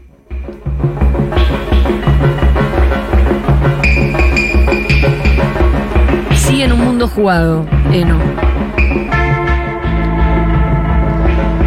sigue 6.37 6.63
en 6.63 6.73
un 6.75 6.85
mundo 6.85 7.09
jugado, 7.09 7.67
Eno. 7.93 8.21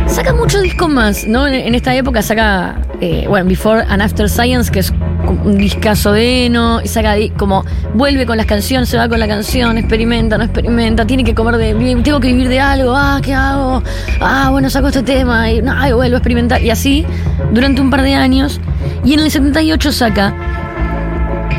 Saca 0.07 0.33
muchos 0.33 0.61
discos 0.61 0.87
más, 0.87 1.27
¿no? 1.27 1.45
En, 1.47 1.75
esta 1.75 1.93
época 1.93 2.21
saca, 2.21 2.79
eh, 3.01 3.25
bueno, 3.27 3.49
Before 3.49 3.83
and 3.89 4.01
After 4.01 4.29
Science, 4.29 4.71
que 4.71 4.79
es 4.79 4.93
un 5.27 5.57
discazo 5.57 6.11
de 6.11 6.45
Eno, 6.45 6.81
y 6.83 6.87
saca 6.87 7.15
como, 7.37 7.65
vuelve 7.93 8.25
con 8.25 8.37
las 8.37 8.45
canciones, 8.45 8.89
se 8.89 8.97
va 8.97 9.09
con 9.09 9.19
la 9.19 9.27
canción, 9.27 9.77
experimenta, 9.77 10.37
no 10.37 10.43
experimenta, 10.43 11.05
tiene 11.05 11.23
que 11.23 11.35
comer 11.35 11.57
de, 11.57 11.73
tengo 12.03 12.19
que 12.19 12.27
vivir 12.29 12.49
de 12.49 12.59
algo, 12.59 12.93
ah, 12.95 13.19
¿qué 13.21 13.33
hago? 13.33 13.83
Ah, 14.21 14.49
bueno, 14.51 14.69
saco 14.69 14.87
este 14.87 15.03
tema, 15.03 15.51
y 15.51 15.61
no, 15.61 15.73
ay, 15.75 15.93
vuelvo 15.93 16.15
a 16.15 16.19
experimentar, 16.19 16.61
y 16.61 16.69
así, 16.69 17.05
durante 17.51 17.81
un 17.81 17.89
par 17.89 18.01
de 18.01 18.15
años, 18.15 18.59
y 19.03 19.13
en 19.13 19.19
el 19.19 19.31
78 19.31 19.91
saca 19.91 20.33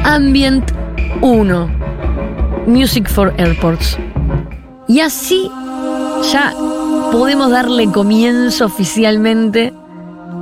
Ambient 0.04 0.70
1, 1.20 1.70
Music 2.66 3.08
for 3.08 3.34
Airports. 3.38 3.98
Y 4.86 5.00
así 5.00 5.50
ya 6.32 6.52
podemos 7.12 7.50
darle 7.50 7.86
comienzo 7.86 8.66
oficialmente 8.66 9.72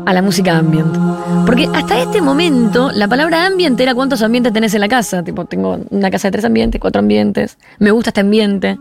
a 0.06 0.12
la 0.12 0.22
música 0.22 0.56
ambient. 0.56 0.96
Porque 1.44 1.68
hasta 1.74 2.00
este 2.00 2.22
momento 2.22 2.90
la 2.92 3.08
palabra 3.08 3.44
ambient 3.44 3.78
era 3.78 3.94
cuántos 3.94 4.22
ambientes 4.22 4.52
tenés 4.52 4.72
en 4.72 4.80
la 4.80 4.88
casa. 4.88 5.22
Tipo, 5.22 5.44
tengo 5.44 5.78
una 5.90 6.10
casa 6.10 6.28
de 6.28 6.32
tres 6.32 6.44
ambientes, 6.44 6.80
cuatro 6.80 7.00
ambientes. 7.00 7.58
Me 7.78 7.90
gusta 7.90 8.10
este 8.10 8.20
ambiente. 8.20 8.78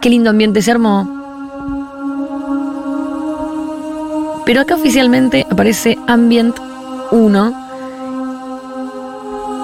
Qué 0.00 0.08
lindo 0.08 0.30
ambiente 0.30 0.62
se 0.62 0.70
armó. 0.70 1.20
Pero 4.46 4.60
acá 4.60 4.76
oficialmente 4.76 5.44
aparece 5.50 5.98
Ambient 6.06 6.56
1. 7.10 7.66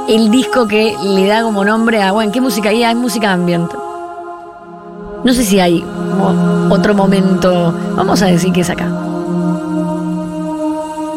El 0.09 0.31
disco 0.31 0.67
que 0.67 0.95
le 1.03 1.27
da 1.27 1.43
como 1.43 1.65
nombre 1.65 2.03
a, 2.03 2.13
bueno, 2.13 2.33
¿qué 2.33 2.41
música 2.41 2.69
hay? 2.69 2.83
Hay 2.83 2.95
música 2.95 3.33
ambient. 3.33 3.73
No 5.25 5.33
sé 5.33 5.45
si 5.45 5.59
hay 5.59 5.85
otro 6.69 6.95
momento. 6.95 7.75
Vamos 7.97 8.23
a 8.23 8.27
decir 8.27 8.53
que 8.53 8.61
es 8.61 8.71
acá. 8.71 9.06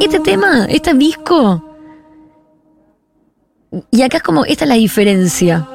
Este 0.10 0.22
tema, 0.22 0.65
este 0.65 0.91
disco. 0.95 1.63
Y 3.91 4.02
acá 4.02 4.17
es 4.17 4.24
como, 4.24 4.43
esta 4.43 4.65
es 4.65 4.69
la 4.69 4.74
diferencia. 4.74 5.67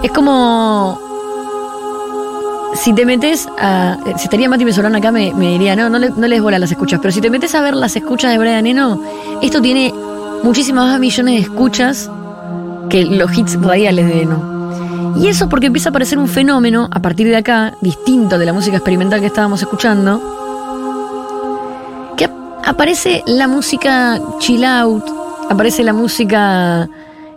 Es 0.00 0.12
como. 0.12 0.96
Si 2.76 2.92
te 2.92 3.04
metes 3.04 3.48
a. 3.58 3.98
Si 4.16 4.24
estaría 4.26 4.48
Mati 4.48 4.64
Mesolán 4.64 4.94
acá, 4.94 5.10
me, 5.10 5.34
me 5.34 5.50
diría, 5.50 5.74
no, 5.74 5.90
no 5.90 5.98
le, 5.98 6.10
no 6.10 6.28
les 6.28 6.40
bola 6.40 6.60
las 6.60 6.70
escuchas. 6.70 7.00
Pero 7.02 7.10
si 7.10 7.20
te 7.20 7.30
metes 7.30 7.52
a 7.56 7.62
ver 7.62 7.74
las 7.74 7.96
escuchas 7.96 8.30
de 8.30 8.38
Brian 8.38 8.64
Eno, 8.64 9.02
esto 9.42 9.60
tiene 9.60 9.92
muchísimas 10.44 10.86
más 10.86 11.00
millones 11.00 11.34
de 11.34 11.40
escuchas 11.40 12.08
que 12.90 13.04
los 13.06 13.36
hits 13.36 13.60
radiales 13.60 14.06
de 14.06 14.22
Eno. 14.22 15.16
Y 15.16 15.26
eso 15.26 15.48
porque 15.48 15.66
empieza 15.66 15.88
a 15.88 15.90
aparecer 15.90 16.16
un 16.16 16.28
fenómeno 16.28 16.88
a 16.92 17.02
partir 17.02 17.26
de 17.26 17.38
acá, 17.38 17.76
distinto 17.80 18.38
de 18.38 18.46
la 18.46 18.52
música 18.52 18.76
experimental 18.76 19.18
que 19.18 19.26
estábamos 19.26 19.60
escuchando, 19.62 20.41
aparece 22.64 23.22
la 23.26 23.48
música 23.48 24.20
chill 24.38 24.64
out, 24.64 25.04
aparece 25.50 25.82
la 25.82 25.92
música 25.92 26.88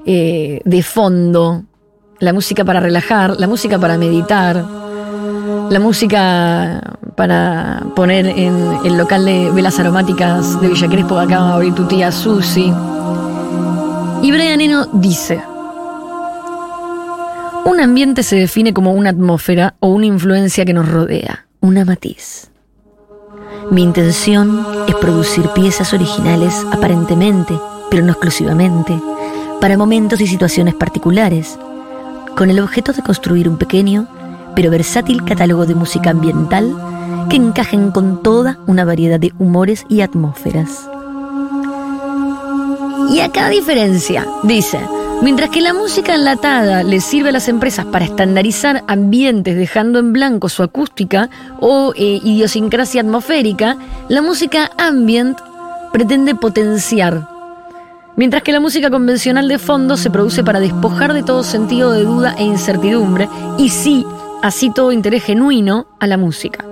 eh, 0.05 0.61
de 0.63 0.83
fondo, 0.83 1.63
la 2.19 2.33
música 2.33 2.63
para 2.63 2.79
relajar, 2.79 3.35
la 3.39 3.47
música 3.47 3.79
para 3.79 3.97
meditar, 3.97 4.63
la 5.69 5.79
música 5.79 6.81
para 7.15 7.83
poner 7.95 8.27
en 8.27 8.55
el 8.85 8.97
local 8.97 9.25
de 9.25 9.49
velas 9.51 9.79
aromáticas 9.79 10.59
de 10.61 10.67
Villa 10.69 10.87
Crespo 10.87 11.17
acaba 11.17 11.47
de 11.47 11.53
abrir 11.53 11.73
tu 11.75 11.85
tía 11.85 12.11
Susi. 12.11 12.73
Y 14.21 14.31
Brian 14.31 14.61
Eno 14.61 14.85
dice, 14.93 15.41
un 17.65 17.79
ambiente 17.79 18.23
se 18.23 18.35
define 18.35 18.73
como 18.73 18.93
una 18.93 19.09
atmósfera 19.09 19.75
o 19.79 19.89
una 19.89 20.05
influencia 20.05 20.65
que 20.65 20.73
nos 20.73 20.87
rodea, 20.87 21.47
una 21.61 21.85
matiz. 21.85 22.51
Mi 23.71 23.83
intención 23.83 24.65
es 24.87 24.95
producir 24.95 25.47
piezas 25.49 25.93
originales 25.93 26.53
aparentemente, 26.71 27.53
pero 27.89 28.03
no 28.03 28.11
exclusivamente, 28.11 28.99
para 29.61 29.77
momentos 29.77 30.21
y 30.21 30.27
situaciones 30.27 30.75
particulares, 30.75 31.57
con 32.37 32.49
el 32.49 32.59
objeto 32.59 32.93
de 32.93 33.01
construir 33.01 33.49
un 33.49 33.57
pequeño 33.57 34.07
pero 34.55 34.71
versátil 34.71 35.23
catálogo 35.25 35.65
de 35.65 35.75
música 35.75 36.09
ambiental 36.09 36.73
que 37.29 37.35
encajen 37.35 37.91
con 37.91 38.23
toda 38.23 38.57
una 38.67 38.85
variedad 38.85 39.19
de 39.19 39.33
humores 39.37 39.85
y 39.89 40.01
atmósferas. 40.01 40.87
Y 43.11 43.19
acá 43.19 43.49
diferencia, 43.49 44.25
dice, 44.43 44.79
mientras 45.21 45.49
que 45.49 45.61
la 45.61 45.73
música 45.73 46.15
enlatada 46.15 46.83
le 46.83 46.99
sirve 46.99 47.29
a 47.29 47.31
las 47.31 47.47
empresas 47.47 47.85
para 47.85 48.05
estandarizar 48.05 48.83
ambientes 48.87 49.55
dejando 49.55 49.99
en 49.99 50.13
blanco 50.13 50.49
su 50.49 50.63
acústica 50.63 51.29
o 51.59 51.93
eh, 51.95 52.19
idiosincrasia 52.23 53.01
atmosférica, 53.01 53.77
la 54.09 54.21
música 54.21 54.71
ambient 54.77 55.37
pretende 55.91 56.35
potenciar. 56.35 57.27
Mientras 58.17 58.43
que 58.43 58.53
la 58.53 58.59
música 58.59 58.89
convencional 58.89 59.47
de 59.47 59.59
fondo 59.59 59.97
se 59.97 60.09
produce 60.09 60.43
para 60.43 60.59
despojar 60.59 61.13
de 61.13 61.23
todo 61.23 61.43
sentido 61.43 61.91
de 61.91 62.03
duda 62.03 62.35
e 62.37 62.43
incertidumbre 62.43 63.27
y 63.57 63.69
sí, 63.69 64.05
así 64.41 64.71
todo 64.71 64.91
interés 64.91 65.23
genuino 65.23 65.87
a 65.99 66.07
la 66.07 66.17
música. 66.17 66.63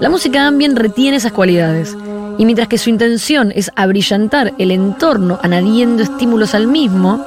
La 0.00 0.10
música 0.10 0.46
ambient 0.46 0.76
retiene 0.76 1.16
esas 1.16 1.32
cualidades, 1.32 1.96
y 2.36 2.44
mientras 2.44 2.68
que 2.68 2.78
su 2.78 2.90
intención 2.90 3.52
es 3.54 3.70
abrillantar 3.76 4.52
el 4.58 4.72
entorno 4.72 5.38
añadiendo 5.42 6.02
estímulos 6.02 6.54
al 6.54 6.66
mismo, 6.66 7.24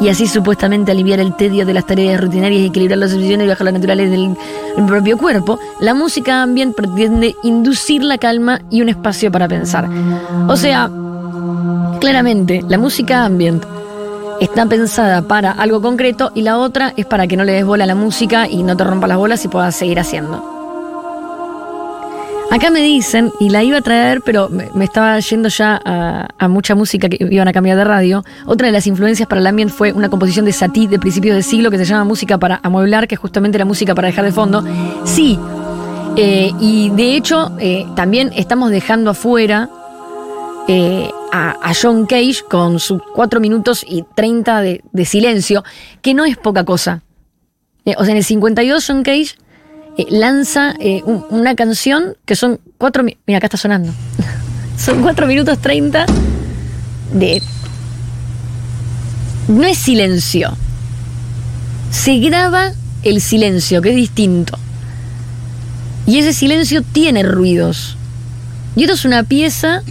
y 0.00 0.08
así 0.08 0.26
supuestamente 0.26 0.92
aliviar 0.92 1.20
el 1.20 1.34
tedio 1.36 1.64
de 1.64 1.74
las 1.74 1.86
tareas 1.86 2.20
rutinarias 2.20 2.62
y 2.62 2.66
equilibrar 2.66 2.98
las 2.98 3.12
y 3.12 3.36
bajar 3.46 3.64
las 3.64 3.74
naturales 3.74 4.10
del 4.10 4.36
propio 4.86 5.16
cuerpo, 5.16 5.58
la 5.80 5.94
música 5.94 6.42
ambient 6.42 6.74
pretende 6.74 7.34
inducir 7.42 8.02
la 8.02 8.18
calma 8.18 8.60
y 8.70 8.82
un 8.82 8.88
espacio 8.88 9.30
para 9.32 9.48
pensar. 9.48 9.88
O 10.48 10.56
sea, 10.56 10.90
claramente, 12.00 12.62
la 12.68 12.78
música 12.78 13.24
ambient 13.24 13.64
está 14.40 14.66
pensada 14.66 15.22
para 15.22 15.50
algo 15.50 15.80
concreto 15.80 16.30
y 16.34 16.42
la 16.42 16.58
otra 16.58 16.92
es 16.96 17.06
para 17.06 17.26
que 17.26 17.36
no 17.36 17.44
le 17.44 17.52
des 17.52 17.64
bola 17.64 17.84
a 17.84 17.86
la 17.86 17.94
música 17.94 18.48
y 18.48 18.62
no 18.62 18.76
te 18.76 18.84
rompa 18.84 19.06
las 19.06 19.18
bolas 19.18 19.44
y 19.44 19.48
puedas 19.48 19.74
seguir 19.74 19.98
haciendo. 19.98 20.55
Acá 22.50 22.70
me 22.70 22.80
dicen, 22.80 23.32
y 23.40 23.50
la 23.50 23.64
iba 23.64 23.78
a 23.78 23.82
traer, 23.82 24.22
pero 24.22 24.48
me, 24.48 24.84
estaba 24.84 25.18
yendo 25.18 25.48
ya 25.48 25.80
a, 25.84 26.48
mucha 26.48 26.74
música 26.76 27.08
que 27.08 27.18
iban 27.28 27.48
a 27.48 27.52
cambiar 27.52 27.76
de 27.76 27.84
radio. 27.84 28.24
Otra 28.46 28.68
de 28.68 28.72
las 28.72 28.86
influencias 28.86 29.28
para 29.28 29.40
el 29.40 29.46
ambient 29.46 29.70
fue 29.70 29.92
una 29.92 30.08
composición 30.08 30.44
de 30.44 30.52
Satie 30.52 30.86
de 30.86 30.98
principios 30.98 31.34
de 31.34 31.42
siglo 31.42 31.70
que 31.70 31.78
se 31.78 31.84
llama 31.84 32.04
Música 32.04 32.38
para 32.38 32.60
amueblar, 32.62 33.08
que 33.08 33.16
es 33.16 33.20
justamente 33.20 33.58
la 33.58 33.64
música 33.64 33.94
para 33.94 34.06
dejar 34.08 34.24
de 34.24 34.32
fondo. 34.32 34.64
Sí, 35.04 35.38
eh, 36.16 36.52
y 36.60 36.90
de 36.90 37.16
hecho 37.16 37.52
eh, 37.58 37.84
también 37.96 38.30
estamos 38.34 38.70
dejando 38.70 39.10
afuera 39.10 39.68
eh, 40.68 41.10
a, 41.32 41.56
a 41.60 41.72
John 41.74 42.06
Cage 42.06 42.44
con 42.48 42.78
sus 42.78 43.02
4 43.14 43.40
minutos 43.40 43.84
y 43.86 44.04
30 44.14 44.60
de, 44.62 44.82
de 44.92 45.04
silencio, 45.04 45.64
que 46.00 46.14
no 46.14 46.24
es 46.24 46.36
poca 46.36 46.64
cosa. 46.64 47.02
O 47.96 48.04
sea, 48.04 48.12
en 48.12 48.18
el 48.18 48.24
52 48.24 48.84
John 48.86 49.02
Cage 49.02 49.36
eh, 49.98 50.06
lanza 50.10 50.74
eh, 50.80 51.02
un- 51.04 51.24
una 51.30 51.54
canción 51.54 52.16
que 52.24 52.36
son 52.36 52.60
4 52.78 53.02
Mira, 53.02 53.38
acá 53.38 53.46
está 53.46 53.56
sonando. 53.56 53.92
son 54.78 55.02
4 55.02 55.26
minutos 55.26 55.58
30 55.60 56.06
de... 57.14 57.42
No 59.48 59.62
es 59.64 59.78
silencio. 59.78 60.56
Se 61.90 62.18
graba 62.18 62.72
el 63.04 63.20
silencio, 63.20 63.80
que 63.80 63.90
es 63.90 63.96
distinto. 63.96 64.58
Y 66.06 66.18
ese 66.18 66.32
silencio 66.32 66.82
tiene 66.82 67.22
ruidos. 67.22 67.96
Y 68.74 68.82
esto 68.82 68.94
es 68.94 69.04
una 69.04 69.22
pieza 69.22 69.82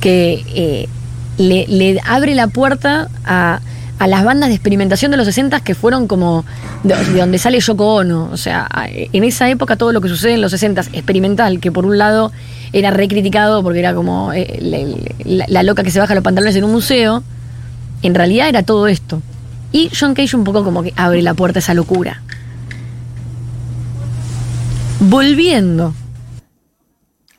que 0.00 0.44
eh, 0.54 0.88
le, 1.38 1.66
le 1.66 2.00
abre 2.06 2.34
la 2.34 2.46
puerta 2.46 3.08
a, 3.24 3.60
a 3.98 4.06
las 4.06 4.24
bandas 4.24 4.48
de 4.48 4.56
experimentación 4.56 5.10
de 5.10 5.16
los 5.16 5.26
60 5.26 5.60
que 5.60 5.74
fueron 5.74 6.06
como 6.06 6.44
de, 6.82 6.96
de 6.96 7.20
donde 7.20 7.38
sale 7.38 7.60
Yoko 7.60 7.94
Ono. 7.94 8.28
O 8.32 8.36
sea, 8.36 8.68
en 8.88 9.24
esa 9.24 9.48
época 9.48 9.76
todo 9.76 9.92
lo 9.92 10.00
que 10.00 10.08
sucede 10.08 10.34
en 10.34 10.40
los 10.40 10.50
60 10.50 10.80
experimental, 10.92 11.60
que 11.60 11.70
por 11.72 11.86
un 11.86 11.98
lado 11.98 12.32
era 12.74 12.90
recriticado 12.90 13.62
porque 13.62 13.78
era 13.78 13.94
como 13.94 14.32
eh, 14.32 15.14
la, 15.24 15.62
loca 15.62 15.84
que 15.84 15.92
se 15.92 16.00
baja 16.00 16.14
los 16.14 16.24
pantalones 16.24 16.56
en 16.56 16.64
un 16.64 16.72
museo, 16.72 17.22
en 18.02 18.14
realidad 18.14 18.48
era 18.48 18.64
todo 18.64 18.88
esto. 18.88 19.22
Y 19.70 19.90
John 19.98 20.14
Cage 20.14 20.36
un 20.36 20.44
poco 20.44 20.64
como 20.64 20.82
que 20.82 20.92
abre 20.96 21.22
la 21.22 21.34
puerta 21.34 21.58
a 21.58 21.60
esa 21.60 21.74
locura. 21.74 22.20
Volviendo 25.00 25.94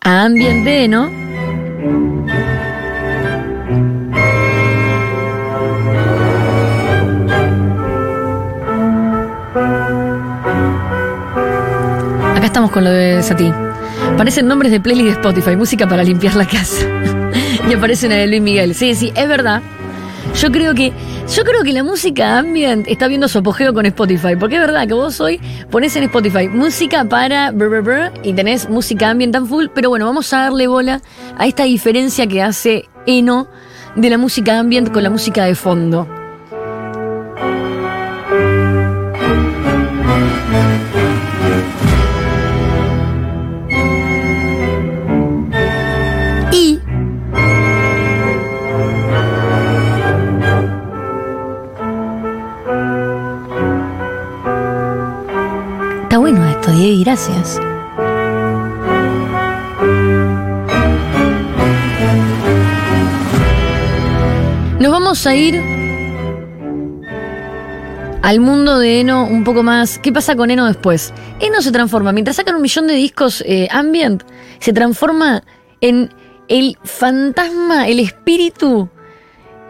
a 0.02 0.24
ambiente 0.24 0.86
Eno, 0.86 1.10
Acá 12.46 12.52
estamos 12.52 12.70
con 12.70 12.84
lo 12.84 12.92
de 12.92 13.24
Sati. 13.24 13.52
Parecen 14.18 14.48
nombres 14.48 14.72
de 14.72 14.80
playlist 14.80 15.06
de 15.08 15.12
Spotify, 15.14 15.56
música 15.56 15.90
para 15.90 16.04
limpiar 16.04 16.36
la 16.36 16.46
casa. 16.46 16.86
y 17.68 17.74
aparecen 17.74 18.12
en 18.12 18.20
el 18.20 18.30
Luis 18.30 18.42
Miguel. 18.44 18.76
Sí, 18.76 18.94
sí, 18.94 19.12
es 19.16 19.28
verdad. 19.28 19.64
Yo 20.36 20.52
creo 20.52 20.76
que 20.76 20.94
yo 21.36 21.44
creo 21.44 21.64
que 21.64 21.74
la 21.74 21.84
música 21.84 22.38
ambient 22.38 22.88
está 22.88 23.08
viendo 23.08 23.28
su 23.28 23.40
apogeo 23.40 23.74
con 23.74 23.88
Spotify, 23.88 24.36
porque 24.40 24.58
es 24.58 24.62
verdad 24.62 24.88
que 24.88 24.94
vos 24.94 25.20
hoy 25.22 25.42
pones 25.72 25.96
en 25.96 26.04
Spotify 26.04 26.48
música 26.48 27.04
para 27.06 27.50
brr, 27.50 28.12
y 28.22 28.34
tenés 28.34 28.70
música 28.70 29.10
ambient 29.10 29.34
tan 29.34 29.48
full, 29.48 29.66
pero 29.74 29.90
bueno, 29.90 30.06
vamos 30.06 30.32
a 30.32 30.42
darle 30.42 30.68
bola 30.68 31.02
a 31.40 31.48
esta 31.48 31.64
diferencia 31.64 32.28
que 32.28 32.44
hace 32.44 32.88
Eno 33.08 33.48
de 33.96 34.08
la 34.12 34.20
música 34.20 34.60
ambient 34.60 34.92
con 34.92 35.02
la 35.02 35.10
música 35.10 35.46
de 35.46 35.56
fondo. 35.56 36.25
Gracias. 57.06 57.60
Nos 64.80 64.92
vamos 64.92 65.26
a 65.28 65.36
ir 65.36 65.62
al 68.24 68.40
mundo 68.40 68.80
de 68.80 69.02
Eno 69.02 69.26
un 69.26 69.44
poco 69.44 69.62
más. 69.62 70.00
¿Qué 70.00 70.12
pasa 70.12 70.36
con 70.36 70.50
Eno 70.50 70.66
después? 70.66 71.14
Eno 71.40 71.62
se 71.62 71.72
transforma, 71.72 72.12
mientras 72.12 72.38
sacan 72.38 72.56
un 72.56 72.64
millón 72.64 72.88
de 72.88 72.96
discos 72.96 73.44
eh, 73.46 73.68
ambient, 73.72 74.24
se 74.60 74.74
transforma 74.74 75.44
en 75.82 76.12
el 76.48 76.76
fantasma, 76.84 77.88
el 77.88 78.00
espíritu, 78.00 78.90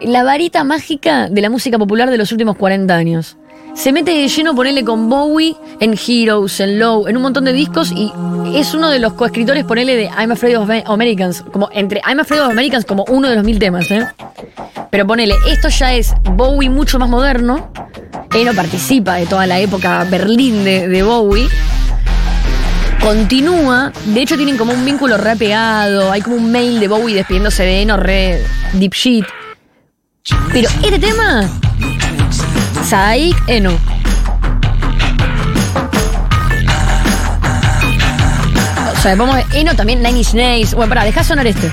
la 0.00 0.24
varita 0.24 0.64
mágica 0.64 1.28
de 1.28 1.42
la 1.42 1.50
música 1.50 1.78
popular 1.78 2.10
de 2.10 2.16
los 2.16 2.32
últimos 2.32 2.56
40 2.56 2.94
años. 2.94 3.36
Se 3.76 3.92
mete 3.92 4.10
de 4.10 4.26
lleno, 4.26 4.54
ponele 4.54 4.84
con 4.84 5.08
Bowie 5.08 5.54
en 5.80 5.94
Heroes, 5.94 6.60
en 6.60 6.78
Low, 6.78 7.06
en 7.06 7.16
un 7.16 7.22
montón 7.22 7.44
de 7.44 7.52
discos 7.52 7.92
y 7.92 8.10
es 8.54 8.72
uno 8.72 8.88
de 8.88 8.98
los 8.98 9.12
coescritores, 9.12 9.64
ponele 9.64 9.94
de 9.94 10.04
I'm 10.18 10.32
Afraid 10.32 10.58
of 10.58 10.70
Americans, 10.86 11.44
como 11.52 11.68
entre 11.72 12.00
I'm 12.08 12.18
Afraid 12.18 12.42
of 12.42 12.50
Americans 12.50 12.86
como 12.86 13.04
uno 13.08 13.28
de 13.28 13.36
los 13.36 13.44
mil 13.44 13.58
temas, 13.58 13.90
¿eh? 13.90 14.06
Pero 14.90 15.06
ponele, 15.06 15.34
esto 15.46 15.68
ya 15.68 15.92
es 15.92 16.14
Bowie 16.22 16.70
mucho 16.70 16.98
más 16.98 17.08
moderno. 17.08 17.70
Eno 18.34 18.54
participa 18.54 19.16
de 19.16 19.26
toda 19.26 19.46
la 19.46 19.60
época 19.60 20.04
Berlín 20.10 20.64
de, 20.64 20.88
de 20.88 21.02
Bowie. 21.02 21.46
Continúa, 23.00 23.92
de 24.06 24.22
hecho 24.22 24.36
tienen 24.36 24.56
como 24.56 24.72
un 24.72 24.84
vínculo 24.84 25.18
re 25.18 25.36
pegado, 25.36 26.10
hay 26.10 26.22
como 26.22 26.36
un 26.36 26.50
mail 26.50 26.80
de 26.80 26.88
Bowie 26.88 27.14
despidiéndose 27.14 27.62
de 27.62 27.82
Eno, 27.82 27.98
re 27.98 28.42
deep 28.72 28.94
shit. 28.94 29.26
Pero 30.52 30.68
este 30.82 30.98
tema, 30.98 31.48
Saik 32.88 33.36
Eno. 33.48 33.76
O 38.92 39.00
sea, 39.02 39.16
vamos 39.16 39.36
Eno 39.54 39.74
también 39.74 40.00
Nine 40.02 40.18
Inch 40.18 40.34
Nails. 40.34 40.72
Bueno, 40.74 40.88
pará, 40.88 41.04
deja 41.04 41.24
sonar 41.24 41.48
este. 41.48 41.72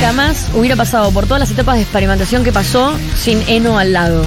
Jamás 0.00 0.48
hubiera 0.54 0.76
pasado 0.76 1.10
por 1.10 1.26
todas 1.26 1.40
las 1.40 1.50
etapas 1.50 1.76
de 1.76 1.82
experimentación 1.82 2.44
que 2.44 2.52
pasó 2.52 2.96
sin 3.16 3.42
Eno 3.48 3.78
al 3.78 3.92
lado. 3.92 4.24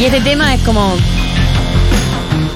Y 0.00 0.04
este 0.04 0.20
tema 0.20 0.54
es 0.54 0.62
como 0.62 0.94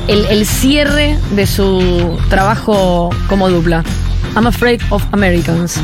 el, 0.09 0.25
el 0.27 0.47
cierre 0.47 1.19
de 1.33 1.47
su 1.47 2.19
trabajo 2.29 3.11
como 3.29 3.49
dupla. 3.49 3.85
I'm 4.35 4.47
afraid 4.47 4.81
of 4.91 5.03
Americans. 5.13 5.81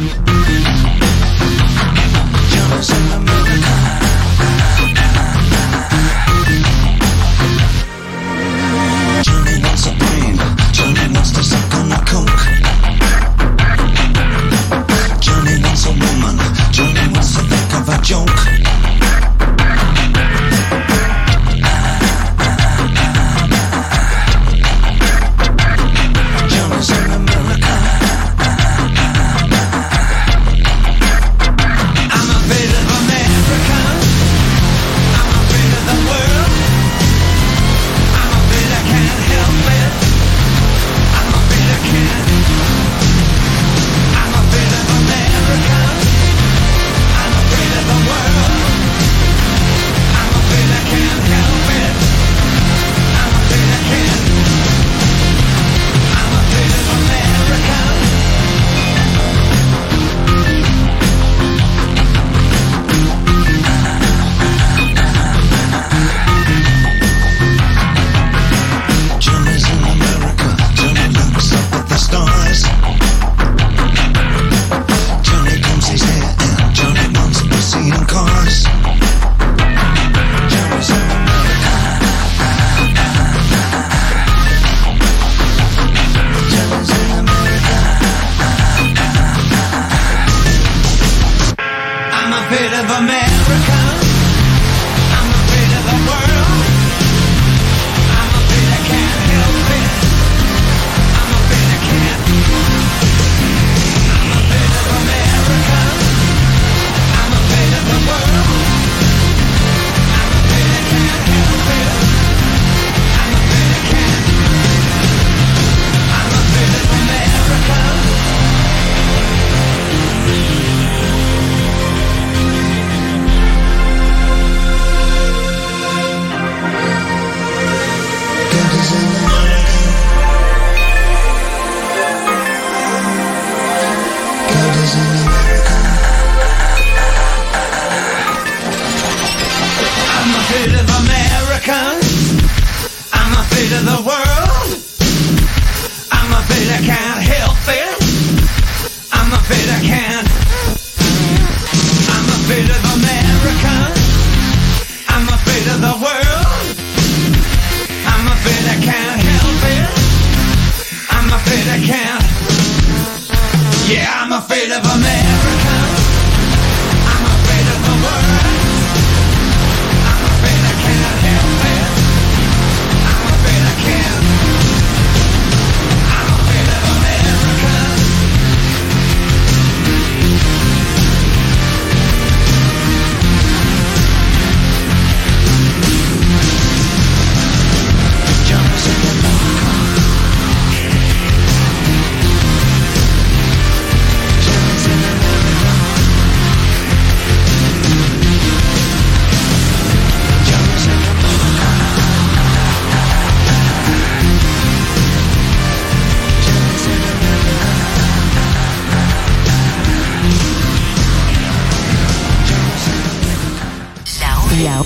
La, 214.63 214.83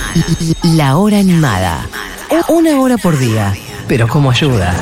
la 0.63 0.97
hora 0.97 1.19
animada. 1.19 1.87
Una 2.49 2.81
hora 2.81 2.97
por 2.97 3.19
día. 3.19 3.55
Pero 3.87 4.09
como 4.09 4.31
ayuda. 4.31 4.75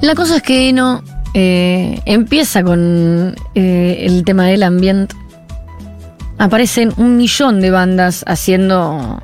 La 0.00 0.14
cosa 0.14 0.36
es 0.36 0.42
que 0.42 0.68
Eno 0.68 1.02
eh, 1.34 2.00
empieza 2.04 2.62
con 2.62 3.34
eh, 3.54 4.04
el 4.06 4.24
tema 4.24 4.46
del 4.46 4.62
ambiente. 4.62 5.14
Aparecen 6.38 6.92
un 6.96 7.16
millón 7.16 7.60
de 7.60 7.70
bandas 7.70 8.24
haciendo. 8.26 9.22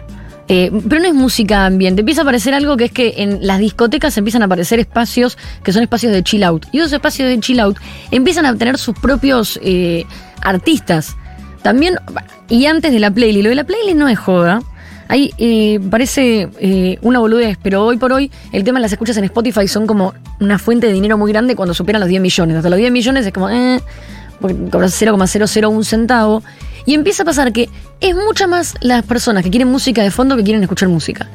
eh, 0.49 0.71
pero 0.89 1.01
no 1.01 1.09
es 1.09 1.15
música 1.15 1.67
ambiente. 1.67 2.01
Empieza 2.01 2.23
a 2.23 2.25
aparecer 2.25 2.55
algo 2.55 2.77
que 2.77 2.85
es 2.85 2.93
que 2.93 3.15
en 3.19 3.47
las 3.47 3.59
discotecas 3.59 4.17
empiezan 4.19 4.43
a 4.43 4.47
aparecer 4.47 4.81
espacios 4.81 5.39
que 5.63 5.73
son 5.73 5.83
espacios 5.83 6.13
de 6.13 6.23
chill 6.23 6.43
out. 6.45 6.67
Y 6.73 6.79
esos 6.79 6.93
espacios 6.93 7.29
de 7.29 7.39
chill 7.41 7.61
out 7.61 7.77
empiezan 8.11 8.47
a 8.47 8.57
tener 8.57 8.79
sus 8.79 8.99
propios 8.99 9.59
eh, 9.63 10.05
artistas. 10.43 11.17
También, 11.63 11.97
y 12.49 12.67
antes 12.67 12.93
de 12.93 12.99
la 12.99 13.11
playlist, 13.11 13.45
lo 13.45 13.49
de 13.51 13.55
la 13.55 13.65
playlist 13.65 13.97
no 13.97 14.09
es 14.09 14.19
joda. 14.19 14.61
Ahí 15.09 15.31
eh, 15.37 15.79
parece 15.91 16.49
eh, 16.59 16.99
una 17.03 17.19
boludez, 17.19 17.59
pero 17.63 17.85
hoy 17.85 17.99
por 17.99 18.13
hoy 18.13 18.31
el 18.51 18.65
tema 18.65 18.79
de 18.79 18.83
las 18.83 18.93
escuchas 18.93 19.17
en 19.19 19.25
Spotify 19.25 19.69
son 19.69 19.87
como 19.87 20.15
una 20.41 20.59
fuente 20.59 20.87
de 20.87 20.93
dinero 20.95 21.19
muy 21.19 21.31
grande 21.31 21.55
cuando 21.55 21.75
superan 21.75 22.01
los 22.01 22.09
10 22.09 22.23
millones. 22.23 22.57
Hasta 22.57 22.71
los 22.71 22.79
10 22.79 22.91
millones 22.91 23.27
es 23.27 23.33
como, 23.33 23.51
eh, 23.51 23.81
porque 24.41 24.57
cobras 24.71 24.95
0,001 24.95 25.85
centavo. 25.85 26.43
Y 26.87 26.95
empieza 26.95 27.23
a 27.23 27.27
pasar 27.27 27.53
que 27.53 27.69
es 28.01 28.15
mucha 28.15 28.47
más 28.47 28.75
las 28.81 29.05
personas 29.05 29.45
que 29.45 29.51
quieren 29.51 29.69
música 29.69 30.03
de 30.03 30.11
fondo 30.11 30.37
que 30.37 30.43
quieren 30.45 30.63
escuchar 30.63 30.89
música. 30.89 31.29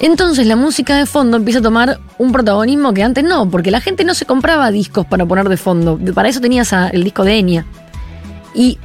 Entonces 0.00 0.46
la 0.46 0.56
música 0.56 0.96
de 0.96 1.06
fondo 1.06 1.36
empieza 1.36 1.60
a 1.60 1.62
tomar 1.62 1.98
un 2.18 2.32
protagonismo 2.32 2.92
que 2.92 3.02
antes 3.02 3.24
no, 3.24 3.48
porque 3.48 3.70
la 3.70 3.80
gente 3.80 4.04
no 4.04 4.12
se 4.14 4.26
compraba 4.26 4.70
discos 4.70 5.06
para 5.06 5.24
poner 5.24 5.48
de 5.48 5.56
fondo. 5.56 5.98
Para 6.14 6.28
eso 6.28 6.40
tenías 6.40 6.72
el 6.92 7.04
disco 7.04 7.24
de 7.24 7.38
Enya. 7.38 7.66
Y 8.54 8.78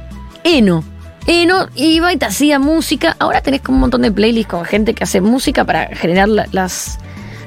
Eno. 0.44 0.84
Eno 1.26 1.68
iba 1.74 2.12
y 2.12 2.16
te 2.16 2.26
hacía 2.26 2.58
música. 2.58 3.16
Ahora 3.18 3.42
tenés 3.42 3.60
como 3.60 3.76
un 3.76 3.80
montón 3.82 4.02
de 4.02 4.10
playlists 4.12 4.50
con 4.50 4.64
gente 4.64 4.94
que 4.94 5.04
hace 5.04 5.20
música 5.20 5.64
para 5.64 5.88
generar 5.94 6.28
la- 6.28 6.46
las, 6.52 6.98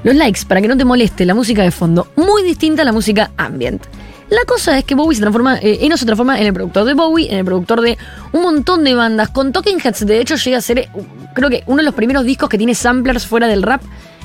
los 0.04 0.14
likes, 0.16 0.42
para 0.48 0.62
que 0.62 0.68
no 0.68 0.78
te 0.78 0.86
moleste 0.86 1.26
la 1.26 1.34
música 1.34 1.64
de 1.64 1.72
fondo. 1.72 2.08
Muy 2.16 2.44
distinta 2.44 2.84
a 2.84 2.86
la 2.86 2.92
música 2.92 3.32
ambient. 3.38 3.84
La 4.30 4.46
cosa 4.46 4.78
es 4.78 4.86
que 4.86 4.96
Bowie 4.96 5.16
se 5.16 5.22
transforma, 5.22 5.58
eh, 5.58 5.80
Eno 5.82 5.98
se 5.98 6.06
transforma 6.06 6.40
en 6.40 6.48
el 6.48 6.54
productor 6.54 6.86
de 6.86 6.94
Bowie, 6.94 7.32
en 7.32 7.40
el 7.40 7.46
productor 7.46 7.82
de 7.82 7.98
un 8.32 8.42
montón 8.42 8.84
de 8.84 8.96
bandas. 8.96 9.30
Con 9.30 9.52
Talking 9.52 9.80
Heads, 9.84 10.06
de 10.06 10.20
hecho, 10.20 10.36
llega 10.36 10.58
a 10.58 10.62
ser, 10.62 10.80
eh, 10.80 10.90
creo 11.34 11.50
que 11.50 11.64
uno 11.68 11.78
de 11.78 11.84
los 11.84 11.94
primeros 11.94 12.24
discos 12.24 12.50
que 12.50 12.58
tiene 12.58 12.74
samplers 12.74 13.28
fuera 13.28 13.48
del 13.48 13.62
rap 13.62 13.82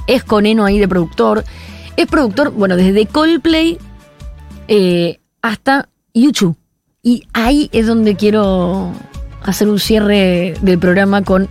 es 0.06 0.24
con 0.24 0.46
Eno 0.46 0.64
ahí 0.64 0.78
de 0.78 0.88
productor. 0.88 1.44
Es 1.96 2.06
productor, 2.06 2.50
bueno, 2.52 2.76
desde 2.76 3.06
Coldplay 3.06 3.78
eh, 4.68 5.20
hasta 5.42 5.88
YouTube. 6.14 6.56
Y 7.02 7.26
ahí 7.32 7.68
es 7.72 7.86
donde 7.86 8.16
quiero 8.16 8.92
hacer 9.42 9.68
un 9.68 9.78
cierre 9.78 10.54
del 10.60 10.78
programa 10.78 11.22
con 11.22 11.48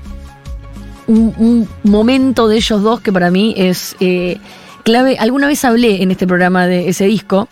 un, 1.07 1.67
momento 1.83 2.47
de 2.47 2.57
ellos 2.57 2.81
dos 2.81 3.01
que 3.01 3.11
para 3.11 3.31
mí 3.31 3.53
es 3.57 3.95
eh, 3.99 4.37
clave. 4.83 5.17
Alguna 5.19 5.47
vez 5.47 5.63
hablé 5.65 6.03
en 6.03 6.11
este 6.11 6.27
programa 6.27 6.67
de 6.67 6.89
ese 6.89 7.05
disco. 7.05 7.47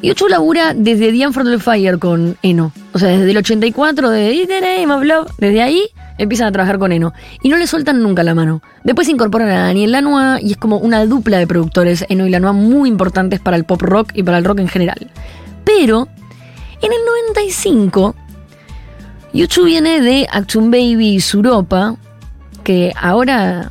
Y 0.00 0.10
Ocho 0.10 0.28
labura 0.28 0.74
desde 0.74 1.10
The 1.12 1.28
the 1.28 1.58
Fire 1.58 1.98
con 1.98 2.36
Eno. 2.42 2.72
O 2.92 2.98
sea, 2.98 3.08
desde 3.08 3.30
el 3.30 3.36
84, 3.38 4.10
de 4.10 4.46
the 4.46 4.60
Name 4.60 4.94
of 4.94 5.02
Love, 5.02 5.32
desde 5.38 5.62
ahí 5.62 5.82
empiezan 6.18 6.48
a 6.48 6.52
trabajar 6.52 6.78
con 6.78 6.92
Eno. 6.92 7.12
Y 7.42 7.48
no 7.48 7.56
le 7.56 7.66
sueltan 7.66 8.02
nunca 8.02 8.22
la 8.22 8.34
mano. 8.34 8.62
Después 8.84 9.08
incorporan 9.08 9.48
a 9.50 9.62
Daniel 9.64 9.92
Lanois 9.92 10.42
y 10.42 10.52
es 10.52 10.56
como 10.56 10.78
una 10.78 11.04
dupla 11.06 11.38
de 11.38 11.46
productores, 11.46 12.04
Eno 12.08 12.26
y 12.26 12.30
Lanois, 12.30 12.54
muy 12.54 12.88
importantes 12.88 13.40
para 13.40 13.56
el 13.56 13.64
pop 13.64 13.82
rock 13.82 14.12
y 14.14 14.22
para 14.22 14.38
el 14.38 14.44
rock 14.44 14.60
en 14.60 14.68
general. 14.68 15.10
Pero, 15.64 16.08
en 16.80 16.92
el 16.92 16.98
95, 17.34 18.14
YouTube 19.32 19.66
viene 19.66 20.00
de 20.00 20.26
Action 20.30 20.70
Baby 20.70 21.14
y 21.14 21.20
Suropa, 21.20 21.96
que 22.62 22.92
ahora 23.00 23.70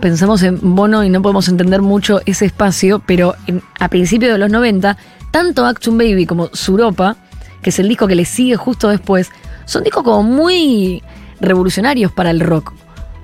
pensamos 0.00 0.42
en 0.42 0.58
Bono 0.74 1.04
y 1.04 1.10
no 1.10 1.22
podemos 1.22 1.48
entender 1.48 1.82
mucho 1.82 2.20
ese 2.26 2.46
espacio, 2.46 3.02
pero 3.04 3.34
a 3.78 3.88
principios 3.88 4.32
de 4.32 4.38
los 4.38 4.50
90, 4.50 4.96
tanto 5.30 5.66
Action 5.66 5.98
Baby 5.98 6.26
como 6.26 6.48
Suropa, 6.52 7.16
que 7.62 7.70
es 7.70 7.78
el 7.78 7.88
disco 7.88 8.06
que 8.06 8.14
le 8.14 8.24
sigue 8.24 8.56
justo 8.56 8.88
después, 8.88 9.30
son 9.64 9.84
discos 9.84 10.02
como 10.02 10.22
muy 10.22 11.02
revolucionarios 11.40 12.12
para 12.12 12.30
el 12.30 12.40
rock. 12.40 12.72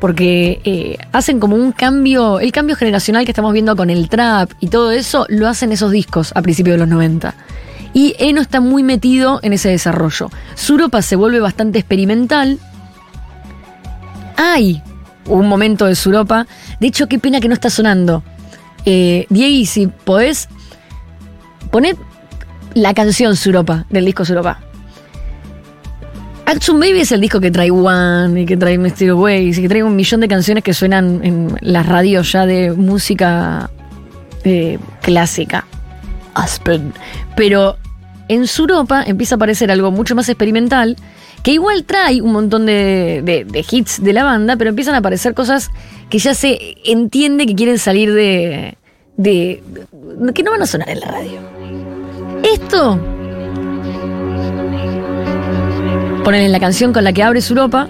Porque 0.00 0.60
eh, 0.64 0.98
hacen 1.12 1.40
como 1.40 1.56
un 1.56 1.72
cambio, 1.72 2.38
el 2.38 2.52
cambio 2.52 2.76
generacional 2.76 3.24
que 3.24 3.30
estamos 3.30 3.52
viendo 3.52 3.74
con 3.76 3.88
el 3.88 4.08
trap 4.10 4.50
y 4.60 4.68
todo 4.68 4.90
eso, 4.90 5.26
lo 5.30 5.48
hacen 5.48 5.72
esos 5.72 5.90
discos 5.90 6.32
a 6.34 6.42
principios 6.42 6.74
de 6.74 6.78
los 6.78 6.88
90. 6.88 7.34
Y 7.94 8.14
Eno 8.18 8.42
está 8.42 8.60
muy 8.60 8.82
metido 8.82 9.40
en 9.42 9.54
ese 9.54 9.70
desarrollo. 9.70 10.30
Suropa 10.54 11.00
se 11.00 11.16
vuelve 11.16 11.40
bastante 11.40 11.78
experimental, 11.78 12.58
hay 14.36 14.82
un 15.26 15.48
momento 15.48 15.86
de 15.86 15.94
Suropa. 15.94 16.46
De 16.80 16.88
hecho, 16.88 17.08
qué 17.08 17.18
pena 17.18 17.40
que 17.40 17.48
no 17.48 17.54
está 17.54 17.70
sonando. 17.70 18.22
Eh, 18.84 19.26
Diego, 19.30 19.66
si 19.66 19.88
podés, 19.88 20.48
poned 21.70 21.96
la 22.74 22.94
canción 22.94 23.36
Suropa, 23.36 23.86
del 23.90 24.04
disco 24.04 24.24
Suropa. 24.24 24.60
Action 26.46 26.78
Baby 26.78 27.00
es 27.00 27.10
el 27.10 27.20
disco 27.20 27.40
que 27.40 27.50
trae 27.50 27.72
One 27.72 28.42
y 28.42 28.46
que 28.46 28.56
trae 28.56 28.78
Mystery 28.78 29.10
Ways 29.10 29.58
y 29.58 29.62
que 29.62 29.68
trae 29.68 29.82
un 29.82 29.96
millón 29.96 30.20
de 30.20 30.28
canciones 30.28 30.62
que 30.62 30.74
suenan 30.74 31.20
en 31.24 31.56
las 31.60 31.86
radios 31.86 32.30
ya 32.30 32.46
de 32.46 32.70
música 32.70 33.68
eh, 34.44 34.78
clásica. 35.02 35.66
Aspen. 36.34 36.92
Pero 37.34 37.78
en 38.28 38.46
Suropa 38.46 39.02
empieza 39.02 39.34
a 39.34 39.36
aparecer 39.36 39.72
algo 39.72 39.90
mucho 39.90 40.14
más 40.14 40.28
experimental 40.28 40.96
que 41.46 41.52
igual 41.52 41.84
trae 41.84 42.20
un 42.20 42.32
montón 42.32 42.66
de, 42.66 43.22
de- 43.24 43.64
hits 43.70 44.02
de 44.02 44.12
la 44.12 44.24
banda, 44.24 44.56
pero 44.56 44.70
empiezan 44.70 44.96
a 44.96 44.98
aparecer 44.98 45.32
cosas 45.32 45.70
que 46.10 46.18
ya 46.18 46.34
se 46.34 46.58
entiende 46.84 47.46
que 47.46 47.54
quieren 47.54 47.78
salir 47.78 48.12
de, 48.12 48.76
de- 49.16 49.62
de- 49.92 50.32
que 50.32 50.42
no 50.42 50.50
van 50.50 50.62
a 50.62 50.66
sonar 50.66 50.88
en 50.90 50.98
la 50.98 51.06
radio. 51.06 51.38
Esto 52.42 52.98
ponen 56.24 56.42
en 56.42 56.50
la 56.50 56.58
canción 56.58 56.92
con 56.92 57.04
la 57.04 57.12
que 57.12 57.22
abre 57.22 57.40
Suropa. 57.40 57.88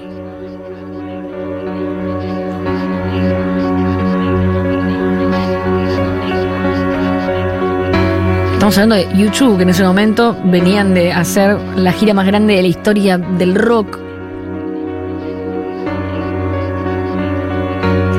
Estamos 8.67 8.83
hablando 8.83 8.97
de 8.97 9.23
YouTube, 9.23 9.57
que 9.59 9.62
en 9.62 9.69
ese 9.69 9.85
momento 9.85 10.37
venían 10.47 10.93
de 10.93 11.12
hacer 11.12 11.57
la 11.77 11.93
gira 11.93 12.14
más 12.14 12.27
grande 12.27 12.57
de 12.57 12.62
la 12.62 12.67
historia 12.67 13.17
del 13.17 13.55
rock. 13.55 13.97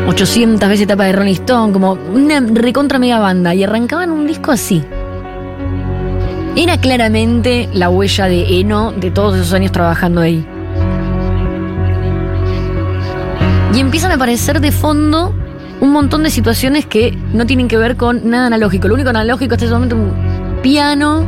800 0.07 0.69
veces 0.69 0.87
tapa 0.87 1.03
de 1.03 1.11
Rolling 1.11 1.33
Stone, 1.33 1.73
como 1.73 1.97
una 2.13 2.39
recontra 2.39 2.97
mega 2.97 3.19
banda, 3.19 3.53
y 3.53 3.65
arrancaban 3.65 4.09
un 4.09 4.25
disco 4.25 4.53
así. 4.53 4.85
Era 6.55 6.77
claramente 6.79 7.67
la 7.73 7.89
huella 7.89 8.27
de 8.27 8.61
Eno 8.61 8.93
de 8.93 9.11
todos 9.11 9.35
esos 9.35 9.51
años 9.51 9.73
trabajando 9.73 10.21
ahí. 10.21 10.47
Y 13.75 13.81
empiezan 13.81 14.11
a 14.11 14.15
aparecer 14.15 14.61
de 14.61 14.71
fondo 14.71 15.35
un 15.81 15.91
montón 15.91 16.23
de 16.23 16.29
situaciones 16.29 16.85
que 16.85 17.17
no 17.33 17.45
tienen 17.45 17.67
que 17.67 17.75
ver 17.75 17.97
con 17.97 18.29
nada 18.29 18.47
analógico. 18.47 18.87
Lo 18.87 18.93
único 18.93 19.09
analógico 19.09 19.55
hasta 19.55 19.65
ese 19.65 19.73
momento 19.73 19.97
piano. 20.61 21.25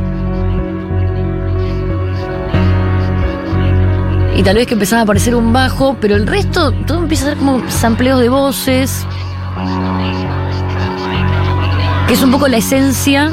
Y 4.36 4.42
tal 4.42 4.56
vez 4.56 4.66
que 4.66 4.74
empezaba 4.74 5.00
a 5.00 5.04
aparecer 5.04 5.34
un 5.34 5.52
bajo, 5.52 5.96
pero 6.00 6.16
el 6.16 6.26
resto 6.26 6.72
todo 6.86 6.98
empieza 6.98 7.26
a 7.26 7.28
ser 7.30 7.38
como 7.38 7.68
sampleos 7.68 8.20
de 8.20 8.28
voces. 8.28 9.06
Que 12.06 12.14
es 12.14 12.22
un 12.22 12.30
poco 12.30 12.48
la 12.48 12.56
esencia 12.56 13.32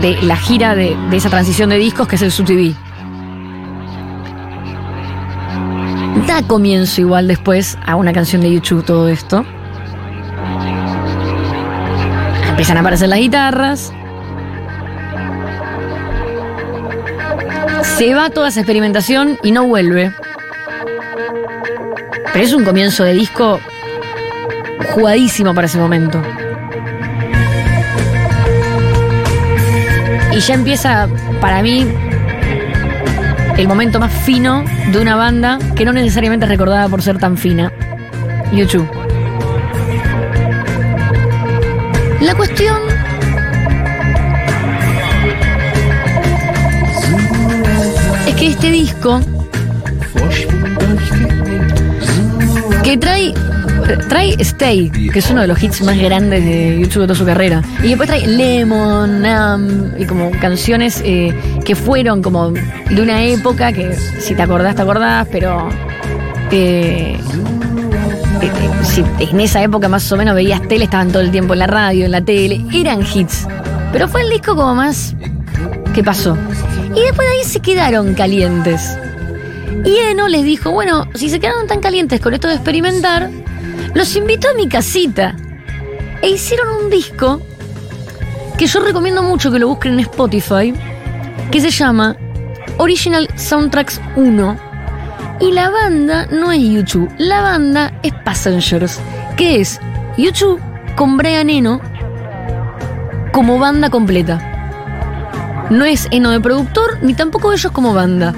de 0.00 0.22
la 0.22 0.36
gira 0.36 0.74
de, 0.74 0.96
esa 1.12 1.30
transición 1.30 1.70
de 1.70 1.78
discos 1.78 2.06
que 2.06 2.16
es 2.16 2.22
el 2.22 2.30
SUTV. 2.30 2.74
Da 6.26 6.42
comienzo 6.46 7.00
igual 7.00 7.26
después 7.26 7.76
a 7.84 7.96
una 7.96 8.12
canción 8.12 8.42
de 8.42 8.52
YouTube 8.52 8.84
todo 8.84 9.08
esto. 9.08 9.44
Empiezan 12.48 12.76
a 12.76 12.80
aparecer 12.80 13.08
las 13.08 13.18
guitarras. 13.18 13.92
Se 18.00 18.14
va 18.14 18.30
toda 18.30 18.48
esa 18.48 18.60
experimentación 18.60 19.38
y 19.42 19.52
no 19.52 19.66
vuelve. 19.66 20.10
Pero 22.32 22.42
es 22.42 22.54
un 22.54 22.64
comienzo 22.64 23.04
de 23.04 23.12
disco 23.12 23.60
jugadísimo 24.94 25.54
para 25.54 25.66
ese 25.66 25.76
momento. 25.76 26.22
Y 30.32 30.40
ya 30.40 30.54
empieza, 30.54 31.10
para 31.42 31.60
mí, 31.60 31.86
el 33.58 33.68
momento 33.68 34.00
más 34.00 34.14
fino 34.24 34.64
de 34.90 34.98
una 34.98 35.16
banda 35.16 35.58
que 35.76 35.84
no 35.84 35.92
necesariamente 35.92 36.46
es 36.46 36.50
recordada 36.50 36.88
por 36.88 37.02
ser 37.02 37.18
tan 37.18 37.36
fina. 37.36 37.70
YouTube. 38.50 38.88
La 42.22 42.34
cuestión 42.34 42.80
que 48.40 48.46
este 48.46 48.70
disco 48.70 49.20
que 52.82 52.96
trae 52.96 53.34
trae 54.08 54.34
Stay, 54.38 54.88
que 54.90 55.18
es 55.18 55.30
uno 55.30 55.42
de 55.42 55.46
los 55.46 55.62
hits 55.62 55.82
más 55.82 55.98
grandes 55.98 56.42
de 56.42 56.78
YouTube 56.80 57.02
de 57.02 57.06
toda 57.08 57.14
su 57.14 57.26
carrera. 57.26 57.62
Y 57.82 57.88
después 57.88 58.08
trae 58.08 58.26
Lemon, 58.26 59.20
Numb, 59.20 60.00
y 60.00 60.06
como 60.06 60.30
canciones 60.40 61.02
eh, 61.04 61.34
que 61.66 61.74
fueron 61.74 62.22
como 62.22 62.50
de 62.50 63.02
una 63.02 63.22
época 63.24 63.74
que 63.74 63.94
si 63.94 64.34
te 64.34 64.40
acordás, 64.40 64.74
te 64.74 64.82
acordás, 64.82 65.28
pero 65.30 65.68
eh, 66.50 67.18
eh, 68.40 68.50
eh, 68.96 69.28
en 69.30 69.40
esa 69.40 69.62
época 69.62 69.88
más 69.90 70.10
o 70.12 70.16
menos 70.16 70.34
veías 70.34 70.66
tele, 70.66 70.84
estaban 70.84 71.08
todo 71.08 71.20
el 71.20 71.30
tiempo 71.30 71.52
en 71.52 71.58
la 71.58 71.66
radio, 71.66 72.06
en 72.06 72.12
la 72.12 72.22
tele, 72.22 72.64
eran 72.72 73.02
hits. 73.02 73.46
Pero 73.92 74.08
fue 74.08 74.22
el 74.22 74.30
disco 74.30 74.56
como 74.56 74.74
más 74.74 75.14
que 75.92 76.02
pasó. 76.02 76.38
Y 76.94 77.00
después 77.00 77.28
de 77.28 77.36
ahí 77.36 77.44
se 77.44 77.60
quedaron 77.60 78.14
calientes. 78.14 78.98
Y 79.84 79.96
Eno 79.96 80.28
les 80.28 80.44
dijo, 80.44 80.72
bueno, 80.72 81.08
si 81.14 81.30
se 81.30 81.40
quedaron 81.40 81.66
tan 81.66 81.80
calientes 81.80 82.20
con 82.20 82.34
esto 82.34 82.48
de 82.48 82.54
experimentar, 82.54 83.30
los 83.94 84.14
invito 84.16 84.48
a 84.48 84.54
mi 84.54 84.68
casita. 84.68 85.36
E 86.22 86.28
hicieron 86.28 86.84
un 86.84 86.90
disco 86.90 87.40
que 88.58 88.66
yo 88.66 88.80
recomiendo 88.80 89.22
mucho 89.22 89.50
que 89.50 89.58
lo 89.58 89.68
busquen 89.68 89.94
en 89.94 90.00
Spotify, 90.00 90.74
que 91.50 91.60
se 91.60 91.70
llama 91.70 92.16
Original 92.78 93.28
Soundtracks 93.36 94.00
1. 94.16 94.60
Y 95.40 95.52
la 95.52 95.70
banda 95.70 96.26
no 96.26 96.52
es 96.52 96.60
YouTube, 96.60 97.10
la 97.16 97.40
banda 97.40 97.98
es 98.02 98.12
Passengers, 98.24 99.00
que 99.36 99.60
es 99.60 99.80
YouTube 100.18 100.60
con 100.96 101.16
Brian 101.16 101.48
Eno 101.48 101.80
como 103.32 103.58
banda 103.58 103.88
completa. 103.88 104.49
No 105.70 105.84
es 105.84 106.08
Eno 106.10 106.30
de 106.30 106.40
productor, 106.40 106.98
ni 107.02 107.14
tampoco 107.14 107.52
ellos 107.52 107.70
como 107.72 107.94
banda. 107.94 108.34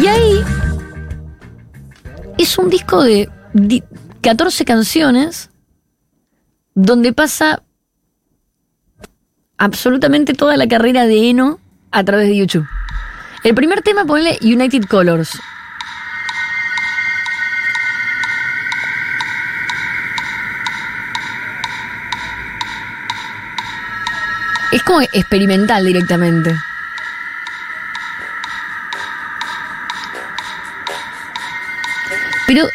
Y 0.00 0.06
ahí 0.06 0.42
es 2.38 2.58
un 2.58 2.70
disco 2.70 3.02
de 3.02 3.28
di- 3.52 3.84
14 4.22 4.64
canciones 4.64 5.50
donde 6.74 7.12
pasa 7.12 7.62
absolutamente 9.58 10.32
toda 10.34 10.56
la 10.56 10.66
carrera 10.66 11.06
de 11.06 11.28
Eno 11.30 11.60
a 11.90 12.02
través 12.04 12.28
de 12.28 12.36
YouTube. 12.36 12.66
El 13.44 13.54
primer 13.54 13.82
tema 13.82 14.04
ponle 14.04 14.38
United 14.40 14.84
Colors. 14.84 15.38
Es 24.72 24.82
como 24.82 25.00
experimental 25.02 25.84
directamente. 25.84 26.50
Pero 32.46 32.68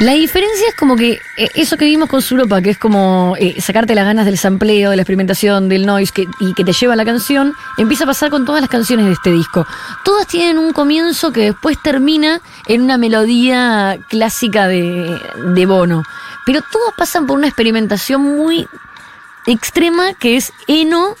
la 0.00 0.12
diferencia 0.12 0.66
es 0.68 0.74
como 0.74 0.96
que 0.96 1.20
eh, 1.36 1.48
eso 1.54 1.76
que 1.76 1.84
vimos 1.84 2.08
con 2.08 2.20
Suropa, 2.22 2.60
que 2.60 2.70
es 2.70 2.78
como 2.78 3.36
eh, 3.38 3.60
sacarte 3.60 3.94
las 3.94 4.04
ganas 4.04 4.24
del 4.26 4.38
sampleo, 4.38 4.90
de 4.90 4.96
la 4.96 5.02
experimentación, 5.02 5.68
del 5.68 5.86
noise 5.86 6.12
que- 6.12 6.26
y 6.40 6.54
que 6.54 6.64
te 6.64 6.72
lleva 6.72 6.94
a 6.94 6.96
la 6.96 7.04
canción, 7.04 7.54
empieza 7.78 8.04
a 8.04 8.08
pasar 8.08 8.30
con 8.30 8.44
todas 8.44 8.60
las 8.60 8.70
canciones 8.70 9.06
de 9.06 9.12
este 9.12 9.30
disco. 9.30 9.66
Todas 10.04 10.26
tienen 10.26 10.58
un 10.58 10.72
comienzo 10.72 11.32
que 11.32 11.42
después 11.42 11.80
termina 11.82 12.40
en 12.66 12.82
una 12.82 12.98
melodía 12.98 13.98
clásica 14.08 14.66
de, 14.66 15.20
de 15.54 15.66
Bono. 15.66 16.02
Pero 16.46 16.60
todos 16.70 16.92
pasan 16.96 17.26
por 17.26 17.38
una 17.38 17.46
experimentación 17.46 18.20
muy 18.20 18.66
extrema 19.46 20.14
que 20.14 20.36
es 20.36 20.52
Eno 20.66 21.16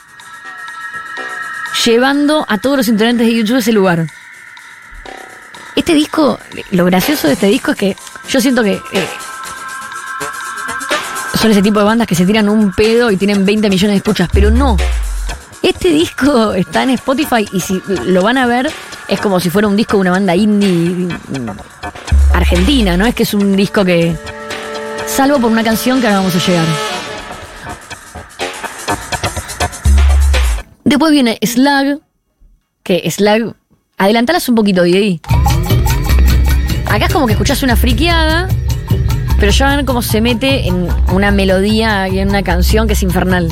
llevando 1.84 2.44
a 2.48 2.58
todos 2.58 2.76
los 2.76 2.88
integrantes 2.88 3.26
de 3.26 3.34
YouTube 3.34 3.56
a 3.56 3.60
ese 3.60 3.72
lugar. 3.72 4.06
Este 5.76 5.94
disco, 5.94 6.38
lo 6.70 6.84
gracioso 6.84 7.26
de 7.26 7.34
este 7.34 7.46
disco 7.46 7.72
es 7.72 7.76
que 7.76 7.96
yo 8.28 8.40
siento 8.40 8.62
que 8.62 8.74
eh, 8.74 9.08
son 11.40 11.50
ese 11.50 11.62
tipo 11.62 11.80
de 11.80 11.84
bandas 11.84 12.06
que 12.06 12.14
se 12.14 12.24
tiran 12.24 12.48
un 12.48 12.72
pedo 12.72 13.10
y 13.10 13.16
tienen 13.16 13.44
20 13.44 13.68
millones 13.68 13.94
de 13.94 13.96
escuchas, 13.96 14.28
pero 14.32 14.50
no. 14.50 14.76
Este 15.62 15.88
disco 15.88 16.54
está 16.54 16.82
en 16.82 16.90
Spotify 16.90 17.48
y 17.52 17.60
si 17.60 17.82
lo 18.04 18.22
van 18.22 18.38
a 18.38 18.46
ver 18.46 18.70
es 19.08 19.20
como 19.20 19.40
si 19.40 19.50
fuera 19.50 19.68
un 19.68 19.76
disco 19.76 19.96
de 19.96 20.02
una 20.02 20.10
banda 20.12 20.36
indie 20.36 20.68
mm, 20.68 21.50
argentina, 22.34 22.96
¿no? 22.96 23.06
Es 23.06 23.14
que 23.14 23.24
es 23.24 23.34
un 23.34 23.56
disco 23.56 23.84
que, 23.84 24.16
salvo 25.06 25.38
por 25.38 25.50
una 25.50 25.64
canción 25.64 26.00
que 26.00 26.06
ahora 26.06 26.18
vamos 26.18 26.34
a 26.36 26.38
llegar. 26.38 26.93
Después 30.94 31.10
viene 31.10 31.40
Slag, 31.42 31.98
que 32.84 33.10
Slag, 33.10 33.56
adelantalas 33.98 34.48
un 34.48 34.54
poquito, 34.54 34.84
Diego. 34.84 35.18
Acá 36.88 37.06
es 37.06 37.12
como 37.12 37.26
que 37.26 37.32
escuchás 37.32 37.64
una 37.64 37.74
friqueada, 37.74 38.46
pero 39.40 39.50
ya 39.50 39.74
ven 39.74 39.86
cómo 39.86 40.02
se 40.02 40.20
mete 40.20 40.68
en 40.68 40.86
una 41.12 41.32
melodía 41.32 42.06
y 42.06 42.20
en 42.20 42.28
una 42.28 42.44
canción 42.44 42.86
que 42.86 42.92
es 42.92 43.02
infernal. 43.02 43.48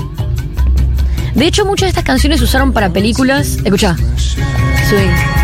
De 1.34 1.44
hecho, 1.44 1.66
muchas 1.66 1.86
de 1.86 1.88
estas 1.88 2.04
canciones 2.04 2.38
se 2.38 2.44
usaron 2.44 2.72
para 2.72 2.92
películas. 2.92 3.58
Escucha. 3.64 3.96
Subí. 4.88 5.41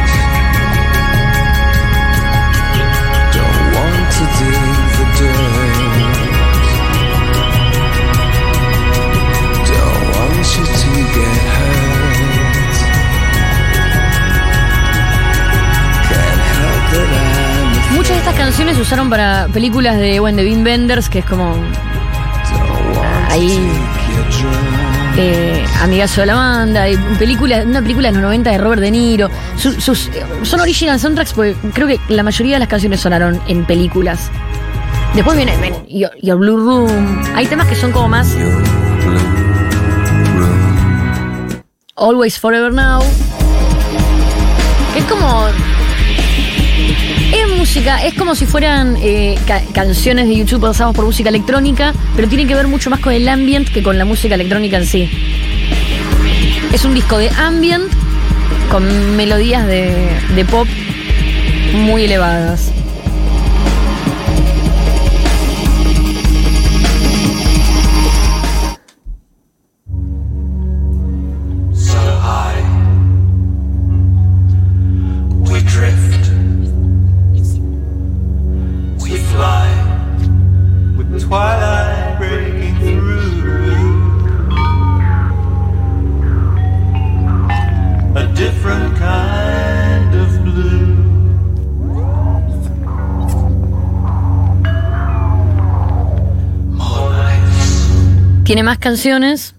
Canciones 18.49 18.78
usaron 18.78 19.11
para 19.11 19.46
películas 19.53 19.99
de, 19.99 20.20
bueno, 20.20 20.38
de 20.38 20.44
que 21.11 21.18
es 21.18 21.24
como 21.26 21.55
ahí 23.28 23.61
eh, 25.18 25.62
amigazo 25.82 26.22
de 26.22 26.28
la 26.28 26.34
banda, 26.34 26.88
y 26.88 26.94
una 26.94 27.82
película 27.82 28.09
de 28.09 28.12
los 28.14 28.22
90 28.22 28.51
de 28.51 28.57
Robert 28.57 28.80
De 28.80 28.90
Niro. 28.90 29.28
Su- 29.59 29.78
sus, 29.78 30.09
son 30.44 30.61
original 30.61 30.99
soundtracks 30.99 31.34
porque 31.34 31.57
creo 31.74 31.86
que 31.88 32.01
la 32.09 32.22
mayoría 32.22 32.55
de 32.55 32.61
las 32.61 32.68
canciones 32.68 33.01
sonaron 33.01 33.38
en 33.49 33.66
películas. 33.66 34.30
Después 35.14 35.36
viene 35.36 35.53
Your 36.22 36.38
Blue 36.38 36.57
Room. 36.57 37.22
Hay 37.34 37.44
temas 37.49 37.66
que 37.66 37.74
son 37.74 37.92
como 37.92 38.09
más 38.09 38.34
Always 41.96 42.38
Forever 42.40 42.72
Now. 42.72 43.03
Que 44.94 45.01
es 45.01 45.05
como. 45.05 45.49
Es 47.77 48.14
como 48.14 48.35
si 48.35 48.47
fueran 48.47 48.97
eh, 49.01 49.39
ca- 49.47 49.62
canciones 49.73 50.27
de 50.27 50.35
YouTube 50.37 50.62
pasadas 50.62 50.95
por 50.97 51.05
música 51.05 51.29
electrónica, 51.29 51.93
pero 52.16 52.27
tiene 52.27 52.47
que 52.47 52.55
ver 52.55 52.66
mucho 52.66 52.89
más 52.91 52.99
con 52.99 53.12
el 53.12 53.29
ambient 53.29 53.69
que 53.69 53.83
con 53.83 53.97
la 53.99 54.05
música 54.05 54.35
electrónica 54.35 54.79
en 54.79 54.87
sí. 54.87 55.09
Es 56.73 56.85
un 56.85 56.95
disco 56.95 57.19
de 57.19 57.31
ambient 57.31 57.85
con 58.71 59.16
melodías 59.16 59.66
de 59.66 60.45
pop 60.51 60.66
muy 61.75 62.05
elevadas. 62.05 62.73
Tiene 98.49 98.62
más 98.62 98.78
canciones. 98.78 99.55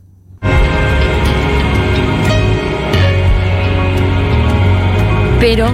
Pero 5.39 5.67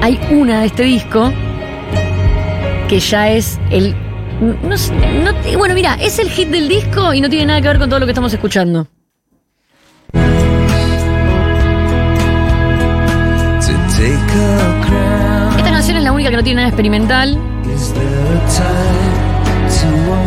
hay 0.00 0.18
una 0.32 0.62
de 0.62 0.66
este 0.66 0.82
disco 0.82 1.32
que 2.88 2.98
ya 2.98 3.30
es 3.30 3.60
el. 3.70 3.94
no 4.40 4.54
no 4.60 5.56
bueno, 5.56 5.76
mira, 5.76 5.94
es 6.00 6.18
el 6.18 6.30
hit 6.30 6.48
del 6.48 6.68
disco 6.68 7.14
y 7.14 7.20
no 7.20 7.30
tiene 7.30 7.46
nada 7.46 7.60
que 7.60 7.68
ver 7.68 7.78
con 7.78 7.88
todo 7.88 8.00
lo 8.00 8.06
que 8.06 8.10
estamos 8.10 8.32
escuchando. 8.32 8.88
Esta 15.58 15.70
canción 15.70 15.96
es 15.96 16.02
la 16.02 16.10
única 16.10 16.30
que 16.30 16.36
no 16.38 16.42
tiene 16.42 16.56
nada 16.56 16.70
experimental 16.70 17.38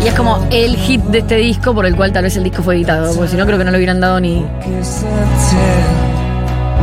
y 0.04 0.08
es 0.08 0.14
como 0.14 0.46
el 0.52 0.76
hit 0.76 1.02
de 1.04 1.20
este 1.20 1.36
disco 1.38 1.74
por 1.74 1.86
el 1.86 1.96
cual 1.96 2.12
tal 2.12 2.24
vez 2.24 2.36
el 2.38 2.44
disco 2.44 2.64
fue 2.64 2.76
editado, 2.76 3.14
porque 3.16 3.32
si 3.32 3.38
no 3.38 3.46
creo 3.46 3.58
que 3.58 3.64
no 3.64 3.72
le 3.72 3.78
hubieran 3.78 4.00
dado 4.00 4.20
ni 4.20 4.46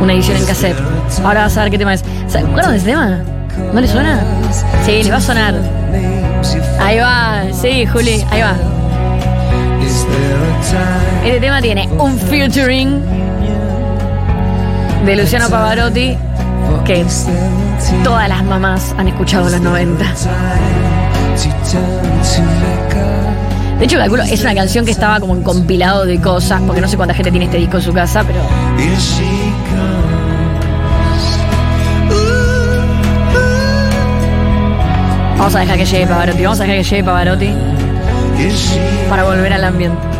una 0.01 0.13
edición 0.13 0.37
en 0.37 0.45
cassette. 0.45 0.77
Ahora 1.23 1.43
vas 1.43 1.57
a 1.57 1.63
ver 1.63 1.71
qué 1.71 1.77
tema 1.77 1.93
es. 1.93 2.03
¿Se 2.27 2.39
acuerdan 2.39 2.71
de 2.71 2.77
ese 2.77 2.87
tema? 2.87 3.19
¿No 3.73 3.79
le 3.79 3.87
suena? 3.87 4.21
Sí, 4.85 5.03
le 5.03 5.11
va 5.11 5.17
a 5.17 5.21
sonar. 5.21 5.55
Ahí 6.79 6.97
va, 6.97 7.43
sí, 7.53 7.85
Juli, 7.85 8.25
ahí 8.29 8.41
va. 8.41 8.55
Este 11.23 11.39
tema 11.39 11.61
tiene 11.61 11.87
un 11.99 12.17
featuring 12.17 13.01
de 15.05 15.15
Luciano 15.15 15.49
Pavarotti 15.49 16.17
que 16.85 17.05
todas 18.03 18.27
las 18.27 18.43
mamás 18.43 18.93
han 18.97 19.07
escuchado 19.07 19.47
en 19.47 19.53
los 19.53 19.61
90. 19.61 20.05
De 23.79 23.85
hecho, 23.85 23.97
calculo, 23.97 24.23
es 24.23 24.41
una 24.41 24.55
canción 24.55 24.85
que 24.85 24.91
estaba 24.91 25.19
como 25.19 25.35
en 25.35 25.43
compilado 25.43 26.05
de 26.05 26.21
cosas, 26.21 26.61
porque 26.61 26.79
no 26.79 26.87
sé 26.87 26.95
cuánta 26.95 27.13
gente 27.13 27.31
tiene 27.31 27.45
este 27.45 27.57
disco 27.57 27.77
en 27.77 27.83
su 27.83 27.91
casa, 27.93 28.23
pero 28.23 28.39
vamos 35.37 35.55
a 35.55 35.59
dejar 35.59 35.77
que 35.77 35.85
llegue 35.85 36.07
Pavarotti, 36.07 36.43
vamos 36.43 36.59
a 36.59 36.63
dejar 36.63 36.77
que 36.77 36.83
llegue 36.83 37.03
Pavarotti 37.03 37.49
para 39.09 39.23
volver 39.23 39.53
al 39.53 39.63
ambiente. 39.63 40.13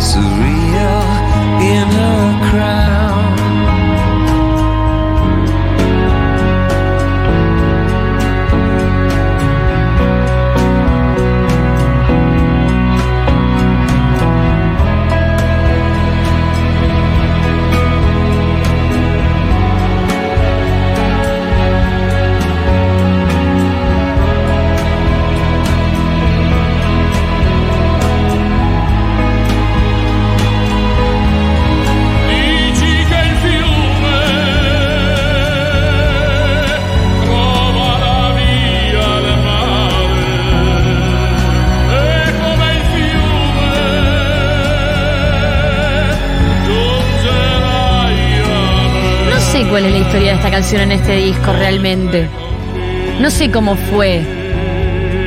surreal 0.00 1.62
in 1.62 1.86
her 1.88 2.50
crown. 2.50 3.19
En 50.78 50.92
este 50.92 51.16
disco 51.16 51.52
realmente. 51.52 52.28
No 53.20 53.30
sé 53.30 53.50
cómo 53.50 53.74
fue. 53.74 54.22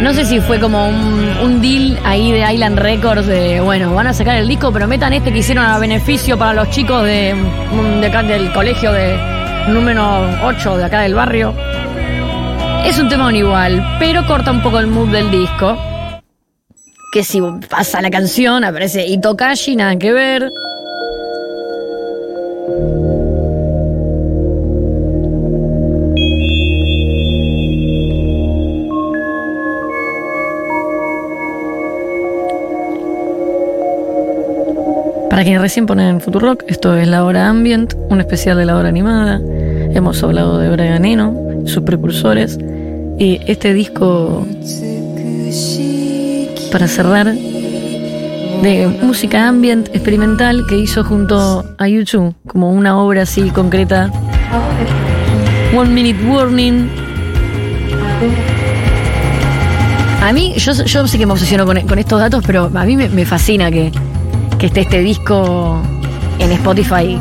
No 0.01 0.13
sé 0.13 0.25
si 0.25 0.39
fue 0.39 0.59
como 0.59 0.87
un, 0.87 1.61
deal 1.61 1.99
ahí 2.03 2.31
de 2.31 2.53
Island 2.53 2.77
Records 2.79 3.27
de, 3.27 3.59
bueno, 3.61 3.93
van 3.93 4.07
a 4.07 4.13
sacar 4.13 4.37
el 4.37 4.47
disco, 4.47 4.71
pero 4.71 4.87
metan 4.87 5.13
este 5.13 5.31
que 5.31 5.39
hicieron 5.39 5.65
a 5.65 5.77
beneficio 5.79 6.37
para 6.37 6.53
los 6.53 6.69
chicos 6.69 7.03
de, 7.03 7.35
de 7.99 8.07
acá 8.07 8.23
del 8.23 8.51
colegio 8.53 8.91
de 8.91 9.17
número 9.67 10.29
8 10.43 10.77
de 10.77 10.85
acá 10.85 11.01
del 11.01 11.13
barrio. 11.13 11.53
Es 12.85 12.97
un 12.99 13.09
tema 13.09 13.33
igual, 13.33 13.97
pero 13.99 14.25
corta 14.25 14.51
un 14.51 14.61
poco 14.61 14.79
el 14.79 14.87
mood 14.87 15.09
del 15.09 15.29
disco. 15.31 15.77
Que 17.11 17.23
si 17.23 17.41
pasa 17.69 18.01
la 18.01 18.09
canción, 18.09 18.63
aparece 18.63 19.05
Itokashi, 19.07 19.75
nada 19.75 19.97
que 19.97 20.11
ver. 20.11 20.51
Para 35.43 35.49
quienes 35.49 35.61
recién 35.61 35.85
ponen 35.87 36.21
Futurock, 36.21 36.63
esto 36.67 36.95
es 36.95 37.05
la 37.05 37.25
hora 37.25 37.49
ambient, 37.49 37.95
un 38.09 38.21
especial 38.21 38.55
de 38.55 38.63
la 38.63 38.77
hora 38.77 38.87
animada. 38.87 39.41
Hemos 39.93 40.23
hablado 40.23 40.57
de 40.57 40.69
Brian 40.69 41.03
Eno, 41.03 41.35
sus 41.65 41.83
precursores. 41.83 42.57
Y 43.19 43.41
este 43.45 43.73
disco, 43.73 44.47
para 46.71 46.87
cerrar, 46.87 47.33
de 47.33 48.87
música 49.01 49.49
ambient 49.49 49.89
experimental 49.89 50.65
que 50.65 50.77
hizo 50.77 51.03
junto 51.03 51.65
a 51.77 51.89
YouTube, 51.89 52.33
como 52.47 52.71
una 52.71 52.97
obra 52.97 53.23
así 53.23 53.49
concreta. 53.49 54.09
One 55.75 55.89
Minute 55.89 56.25
Warning. 56.25 56.89
A 60.21 60.31
mí, 60.31 60.53
yo, 60.55 60.71
yo 60.71 61.05
sí 61.05 61.17
que 61.17 61.25
me 61.25 61.33
obsesiono 61.33 61.65
con, 61.65 61.99
estos 61.99 62.17
datos, 62.17 62.45
pero 62.47 62.71
a 62.73 62.85
mí 62.85 62.95
me 62.95 63.25
fascina 63.25 63.69
que, 63.69 63.91
que 64.63 64.67
esté 64.67 64.79
este 64.79 64.99
disco 65.01 65.81
en 66.39 66.49
Spotify 66.53 67.17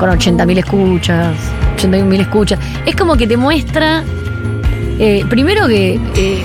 con 0.00 0.10
80.000 0.10 0.58
escuchas, 0.58 1.36
81.000 1.76 2.20
escuchas. 2.22 2.58
Es 2.84 2.96
como 2.96 3.16
que 3.16 3.28
te 3.28 3.36
muestra, 3.36 4.02
eh, 4.98 5.24
primero 5.30 5.68
que, 5.68 5.92
eh, 6.16 6.42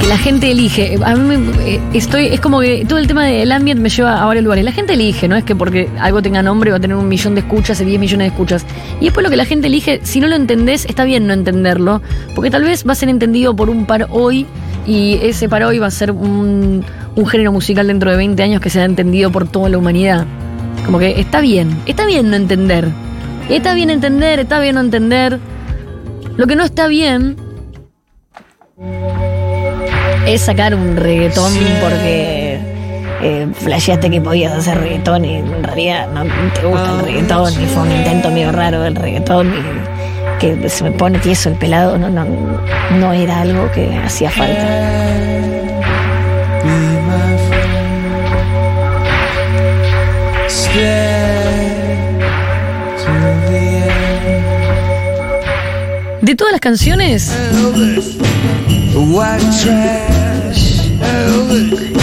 que 0.00 0.06
la 0.06 0.16
gente 0.16 0.50
elige. 0.50 0.98
A 1.04 1.14
mí 1.14 1.36
me- 1.36 1.70
eh, 1.74 1.78
estoy, 1.92 2.28
es 2.28 2.40
como 2.40 2.60
que 2.60 2.86
todo 2.88 2.98
el 2.98 3.06
tema 3.06 3.26
del 3.26 3.52
ambient 3.52 3.82
me 3.82 3.90
lleva 3.90 4.22
a 4.22 4.24
varios 4.24 4.44
lugares. 4.44 4.64
La 4.64 4.72
gente 4.72 4.94
elige, 4.94 5.28
no 5.28 5.36
es 5.36 5.44
que 5.44 5.54
porque 5.54 5.90
algo 6.00 6.22
tenga 6.22 6.42
nombre 6.42 6.70
va 6.70 6.78
a 6.78 6.80
tener 6.80 6.96
un 6.96 7.06
millón 7.06 7.34
de 7.34 7.40
escuchas 7.42 7.78
y 7.82 7.84
10 7.84 8.00
millones 8.00 8.28
de 8.28 8.32
escuchas. 8.32 8.64
Y 8.98 9.04
después 9.04 9.22
lo 9.24 9.28
que 9.28 9.36
la 9.36 9.44
gente 9.44 9.66
elige, 9.66 10.00
si 10.04 10.20
no 10.20 10.26
lo 10.28 10.36
entendés, 10.36 10.86
está 10.86 11.04
bien 11.04 11.26
no 11.26 11.34
entenderlo, 11.34 12.00
porque 12.34 12.50
tal 12.50 12.64
vez 12.64 12.88
va 12.88 12.92
a 12.92 12.94
ser 12.96 13.10
entendido 13.10 13.54
por 13.54 13.68
un 13.68 13.84
par 13.84 14.06
hoy 14.10 14.46
y 14.88 15.20
ese 15.22 15.50
par 15.50 15.62
hoy 15.64 15.78
va 15.78 15.86
a 15.86 15.90
ser 15.90 16.10
un, 16.10 16.82
un 17.14 17.26
género 17.26 17.52
musical 17.52 17.86
dentro 17.86 18.10
de 18.10 18.16
20 18.16 18.42
años 18.42 18.62
que 18.62 18.70
sea 18.70 18.86
entendido 18.86 19.30
por 19.30 19.46
toda 19.46 19.68
la 19.68 19.76
humanidad. 19.76 20.26
Como 20.86 20.98
que 20.98 21.20
está 21.20 21.42
bien, 21.42 21.78
está 21.84 22.06
bien 22.06 22.30
no 22.30 22.36
entender. 22.36 22.88
Está 23.50 23.74
bien 23.74 23.90
entender, 23.90 24.40
está 24.40 24.58
bien 24.60 24.76
no 24.76 24.80
entender. 24.80 25.38
Lo 26.38 26.46
que 26.46 26.56
no 26.56 26.64
está 26.64 26.86
bien 26.86 27.36
es 30.26 30.40
sacar 30.40 30.74
un 30.74 30.96
reggaetón 30.96 31.52
porque 31.82 32.58
eh, 33.20 33.46
flasheaste 33.52 34.08
que 34.08 34.22
podías 34.22 34.54
hacer 34.54 34.78
reggaetón 34.78 35.26
y 35.26 35.34
en 35.34 35.64
realidad 35.64 36.08
no 36.14 36.22
te 36.54 36.66
gusta 36.66 36.92
el 36.92 37.00
reggaetón 37.00 37.52
y 37.62 37.66
fue 37.66 37.82
un 37.82 37.92
intento 37.92 38.30
medio 38.30 38.52
raro 38.52 38.80
del 38.80 38.94
reggaetón 38.94 39.48
y 39.48 39.97
que 40.38 40.68
se 40.68 40.84
me 40.84 40.92
pone 40.92 41.18
tieso 41.18 41.48
el 41.48 41.56
pelado, 41.56 41.98
no, 41.98 42.08
no, 42.08 42.24
no 42.98 43.12
era 43.12 43.40
algo 43.40 43.70
que 43.72 43.96
hacía 43.96 44.30
falta. 44.30 44.98
De 56.20 56.34
todas 56.36 56.52
las 56.52 56.60
canciones, 56.60 57.32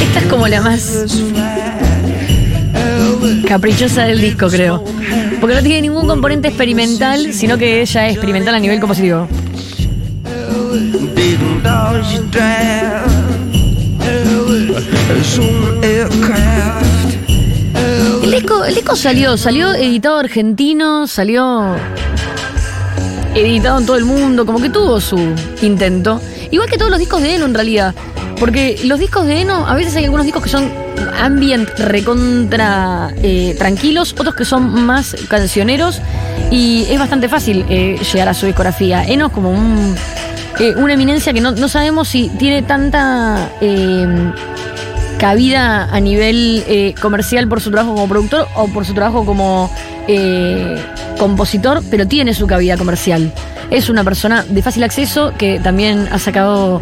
esta 0.01 0.19
es 0.19 0.25
como 0.29 0.47
la 0.47 0.61
más 0.61 1.05
caprichosa 3.47 4.05
del 4.05 4.21
disco, 4.21 4.47
creo. 4.47 4.83
Porque 5.45 5.57
no 5.57 5.61
tiene 5.61 5.81
ningún 5.81 6.07
componente 6.07 6.47
experimental, 6.47 7.31
sino 7.31 7.55
que 7.55 7.81
ella 7.81 8.07
es 8.07 8.13
experimental 8.13 8.55
a 8.55 8.59
nivel 8.59 8.79
compositivo. 8.79 9.27
El 18.23 18.31
disco, 18.31 18.65
el 18.65 18.73
disco 18.73 18.95
salió, 18.95 19.37
salió 19.37 19.75
editado 19.75 20.17
argentino, 20.17 21.05
salió 21.05 21.75
editado 23.35 23.77
en 23.77 23.85
todo 23.85 23.97
el 23.97 24.05
mundo, 24.05 24.47
como 24.47 24.59
que 24.59 24.71
tuvo 24.71 24.99
su 24.99 25.19
intento. 25.61 26.19
Igual 26.49 26.71
que 26.71 26.79
todos 26.79 26.89
los 26.89 26.99
discos 26.99 27.21
de 27.21 27.35
Eno 27.35 27.45
en 27.45 27.53
realidad. 27.53 27.93
Porque 28.39 28.79
los 28.85 28.99
discos 28.99 29.27
de 29.27 29.41
Eno, 29.41 29.67
a 29.67 29.75
veces 29.75 29.95
hay 29.95 30.05
algunos 30.05 30.25
discos 30.25 30.41
que 30.41 30.49
son 30.49 30.84
ambient 31.19 31.69
recontra 31.77 33.09
eh, 33.21 33.55
tranquilos, 33.57 34.13
otros 34.13 34.35
que 34.35 34.45
son 34.45 34.85
más 34.85 35.15
cancioneros 35.27 36.01
y 36.51 36.85
es 36.89 36.99
bastante 36.99 37.29
fácil 37.29 37.65
eh, 37.69 37.99
llegar 38.11 38.29
a 38.29 38.33
su 38.33 38.45
discografía. 38.45 39.03
Eno 39.03 39.27
es 39.27 39.31
como 39.31 39.51
un, 39.51 39.95
eh, 40.59 40.73
una 40.77 40.93
eminencia 40.93 41.33
que 41.33 41.41
no, 41.41 41.51
no 41.51 41.67
sabemos 41.67 42.07
si 42.07 42.29
tiene 42.37 42.61
tanta 42.61 43.49
cabida 45.17 45.85
a 45.85 45.99
nivel 45.99 46.93
comercial 47.01 47.47
por 47.47 47.61
su 47.61 47.71
trabajo 47.71 47.95
como 47.95 48.07
productor 48.07 48.47
o 48.55 48.67
por 48.67 48.85
su 48.85 48.93
trabajo 48.93 49.25
como 49.25 49.71
compositor, 51.17 51.81
pero 51.89 52.07
tiene 52.07 52.33
su 52.33 52.47
cabida 52.47 52.77
comercial. 52.77 53.31
Es 53.71 53.89
una 53.89 54.03
persona 54.03 54.45
de 54.47 54.61
fácil 54.61 54.83
acceso 54.83 55.33
que 55.37 55.59
también 55.59 56.07
ha 56.11 56.19
sacado 56.19 56.81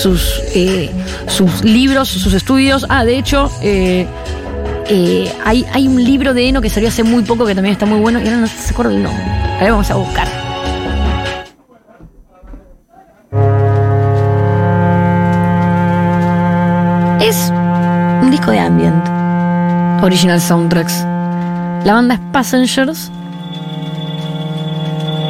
sus, 0.00 0.40
eh, 0.54 0.90
sus 1.26 1.64
libros, 1.64 2.08
sus 2.08 2.32
estudios. 2.34 2.86
Ah, 2.88 3.04
de 3.04 3.18
hecho, 3.18 3.50
eh, 3.62 4.06
eh, 4.88 5.32
hay, 5.44 5.64
hay 5.72 5.88
un 5.88 6.02
libro 6.02 6.34
de 6.34 6.48
Eno 6.48 6.60
que 6.60 6.70
salió 6.70 6.88
hace 6.88 7.02
muy 7.02 7.22
poco 7.22 7.46
que 7.46 7.54
también 7.54 7.72
está 7.72 7.86
muy 7.86 7.98
bueno 8.00 8.18
y 8.20 8.24
ahora 8.24 8.36
no 8.38 8.46
se 8.46 8.70
acuerda 8.72 8.92
el 8.92 9.02
nombre. 9.02 9.22
A 9.24 9.60
ver, 9.62 9.70
vamos 9.72 9.90
a 9.90 9.94
buscar. 9.96 10.28
Es 17.20 17.50
un 18.22 18.30
disco 18.30 18.50
de 18.50 18.58
ambient. 18.60 19.04
Original 20.02 20.40
soundtracks. 20.40 21.00
La 21.84 21.94
banda 21.94 22.14
es 22.14 22.20
Passengers. 22.32 23.10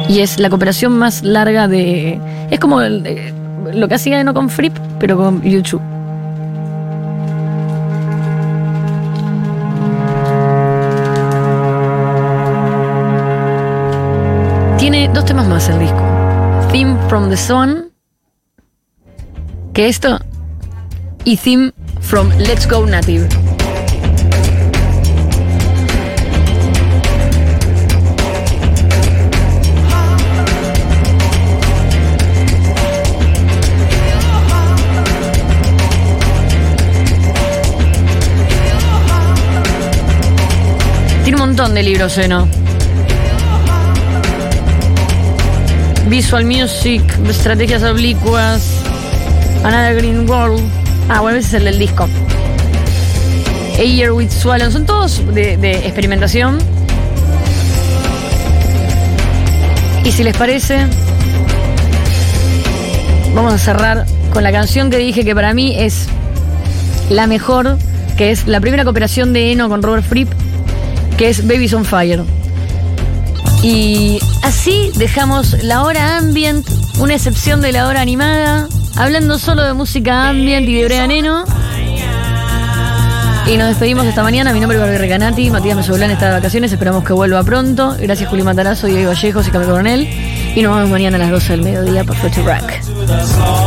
Y 0.09 0.19
es 0.21 0.39
la 0.39 0.49
cooperación 0.49 0.97
más 0.97 1.23
larga 1.23 1.67
de. 1.67 2.19
Es 2.49 2.59
como 2.59 2.81
el- 2.81 3.05
eh, 3.05 3.33
lo 3.73 3.87
que 3.87 3.95
hacía 3.95 4.19
Eno 4.19 4.33
con 4.33 4.49
Fripp, 4.49 4.77
pero 4.99 5.17
con 5.17 5.41
YouTube. 5.41 5.81
Tiene 14.77 15.09
dos 15.13 15.25
temas 15.25 15.47
más 15.47 15.67
el 15.69 15.79
disco. 15.79 16.01
Theme 16.71 16.97
from 17.09 17.29
the 17.29 17.37
Sun. 17.37 17.91
Que 19.73 19.87
esto. 19.87 20.19
Y 21.23 21.37
Theme 21.37 21.73
from 22.01 22.29
Let's 22.37 22.67
Go 22.69 22.85
Native. 22.85 23.27
Montón 41.47 41.73
de 41.73 41.81
libros, 41.81 42.17
¿eh? 42.17 42.27
¿no? 42.27 42.45
Visual 46.09 46.43
Music, 46.43 47.01
Estrategias 47.29 47.83
Oblicuas, 47.83 48.81
Another 49.63 49.95
Green 49.95 50.29
World. 50.29 50.61
Ah, 51.07 51.21
bueno, 51.21 51.37
ese 51.37 51.47
es 51.47 51.53
el 51.55 51.63
del 51.63 51.79
disco. 51.79 52.07
Air 53.77 54.11
with 54.11 54.29
Swallow. 54.29 54.69
Son 54.71 54.85
todos 54.85 55.25
de, 55.33 55.55
de 55.55 55.71
experimentación. 55.71 56.57
Y 60.03 60.11
si 60.11 60.23
les 60.23 60.35
parece, 60.35 60.85
vamos 63.33 63.53
a 63.53 63.57
cerrar 63.57 64.05
con 64.33 64.43
la 64.43 64.51
canción 64.51 64.89
que 64.89 64.97
dije 64.97 65.23
que 65.23 65.33
para 65.33 65.53
mí 65.53 65.75
es 65.77 66.07
la 67.09 67.25
mejor, 67.25 67.77
que 68.17 68.31
es 68.31 68.47
la 68.47 68.59
primera 68.59 68.83
cooperación 68.83 69.31
de 69.31 69.53
Eno 69.53 69.69
con 69.69 69.81
Robert 69.81 70.03
Fripp, 70.05 70.29
que 71.17 71.29
es 71.29 71.45
Babies 71.47 71.73
on 71.73 71.83
Fire. 71.83 72.23
Y 73.63 74.19
así 74.43 74.91
dejamos 74.95 75.63
la 75.63 75.83
hora 75.83 76.17
ambient, 76.17 76.65
una 76.99 77.15
excepción 77.15 77.61
de 77.61 77.71
la 77.71 77.87
hora 77.87 78.01
animada, 78.01 78.67
hablando 78.95 79.39
solo 79.39 79.63
de 79.63 79.73
música 79.73 80.29
ambient 80.29 80.69
y 80.69 80.75
de 80.75 80.85
Brea 80.85 81.07
Neno. 81.07 81.45
Y 83.47 83.55
nos 83.57 83.69
despedimos 83.69 84.05
esta 84.05 84.23
mañana. 84.23 84.51
Mi 84.53 84.59
nombre 84.59 84.77
es 84.77 84.83
Barbie 84.83 84.97
Recanati, 84.97 85.49
Matías 85.49 85.77
Mesoblán 85.77 86.11
está 86.11 86.27
de 86.27 86.33
vacaciones, 86.33 86.71
esperamos 86.71 87.03
que 87.03 87.13
vuelva 87.13 87.41
pronto. 87.43 87.95
Gracias 87.97 88.29
Juli 88.29 88.43
Matarazo, 88.43 88.87
Diego 88.87 89.09
Vallejos 89.09 89.47
y 89.47 89.51
Camilo 89.51 89.71
Coronel. 89.71 90.07
Y 90.55 90.61
nos 90.61 90.75
vemos 90.75 90.89
mañana 90.89 91.15
a 91.15 91.19
las 91.19 91.31
12 91.31 91.53
del 91.53 91.61
mediodía 91.63 92.03
por 92.03 92.15
Future 92.17 92.43
Rock. 92.43 93.66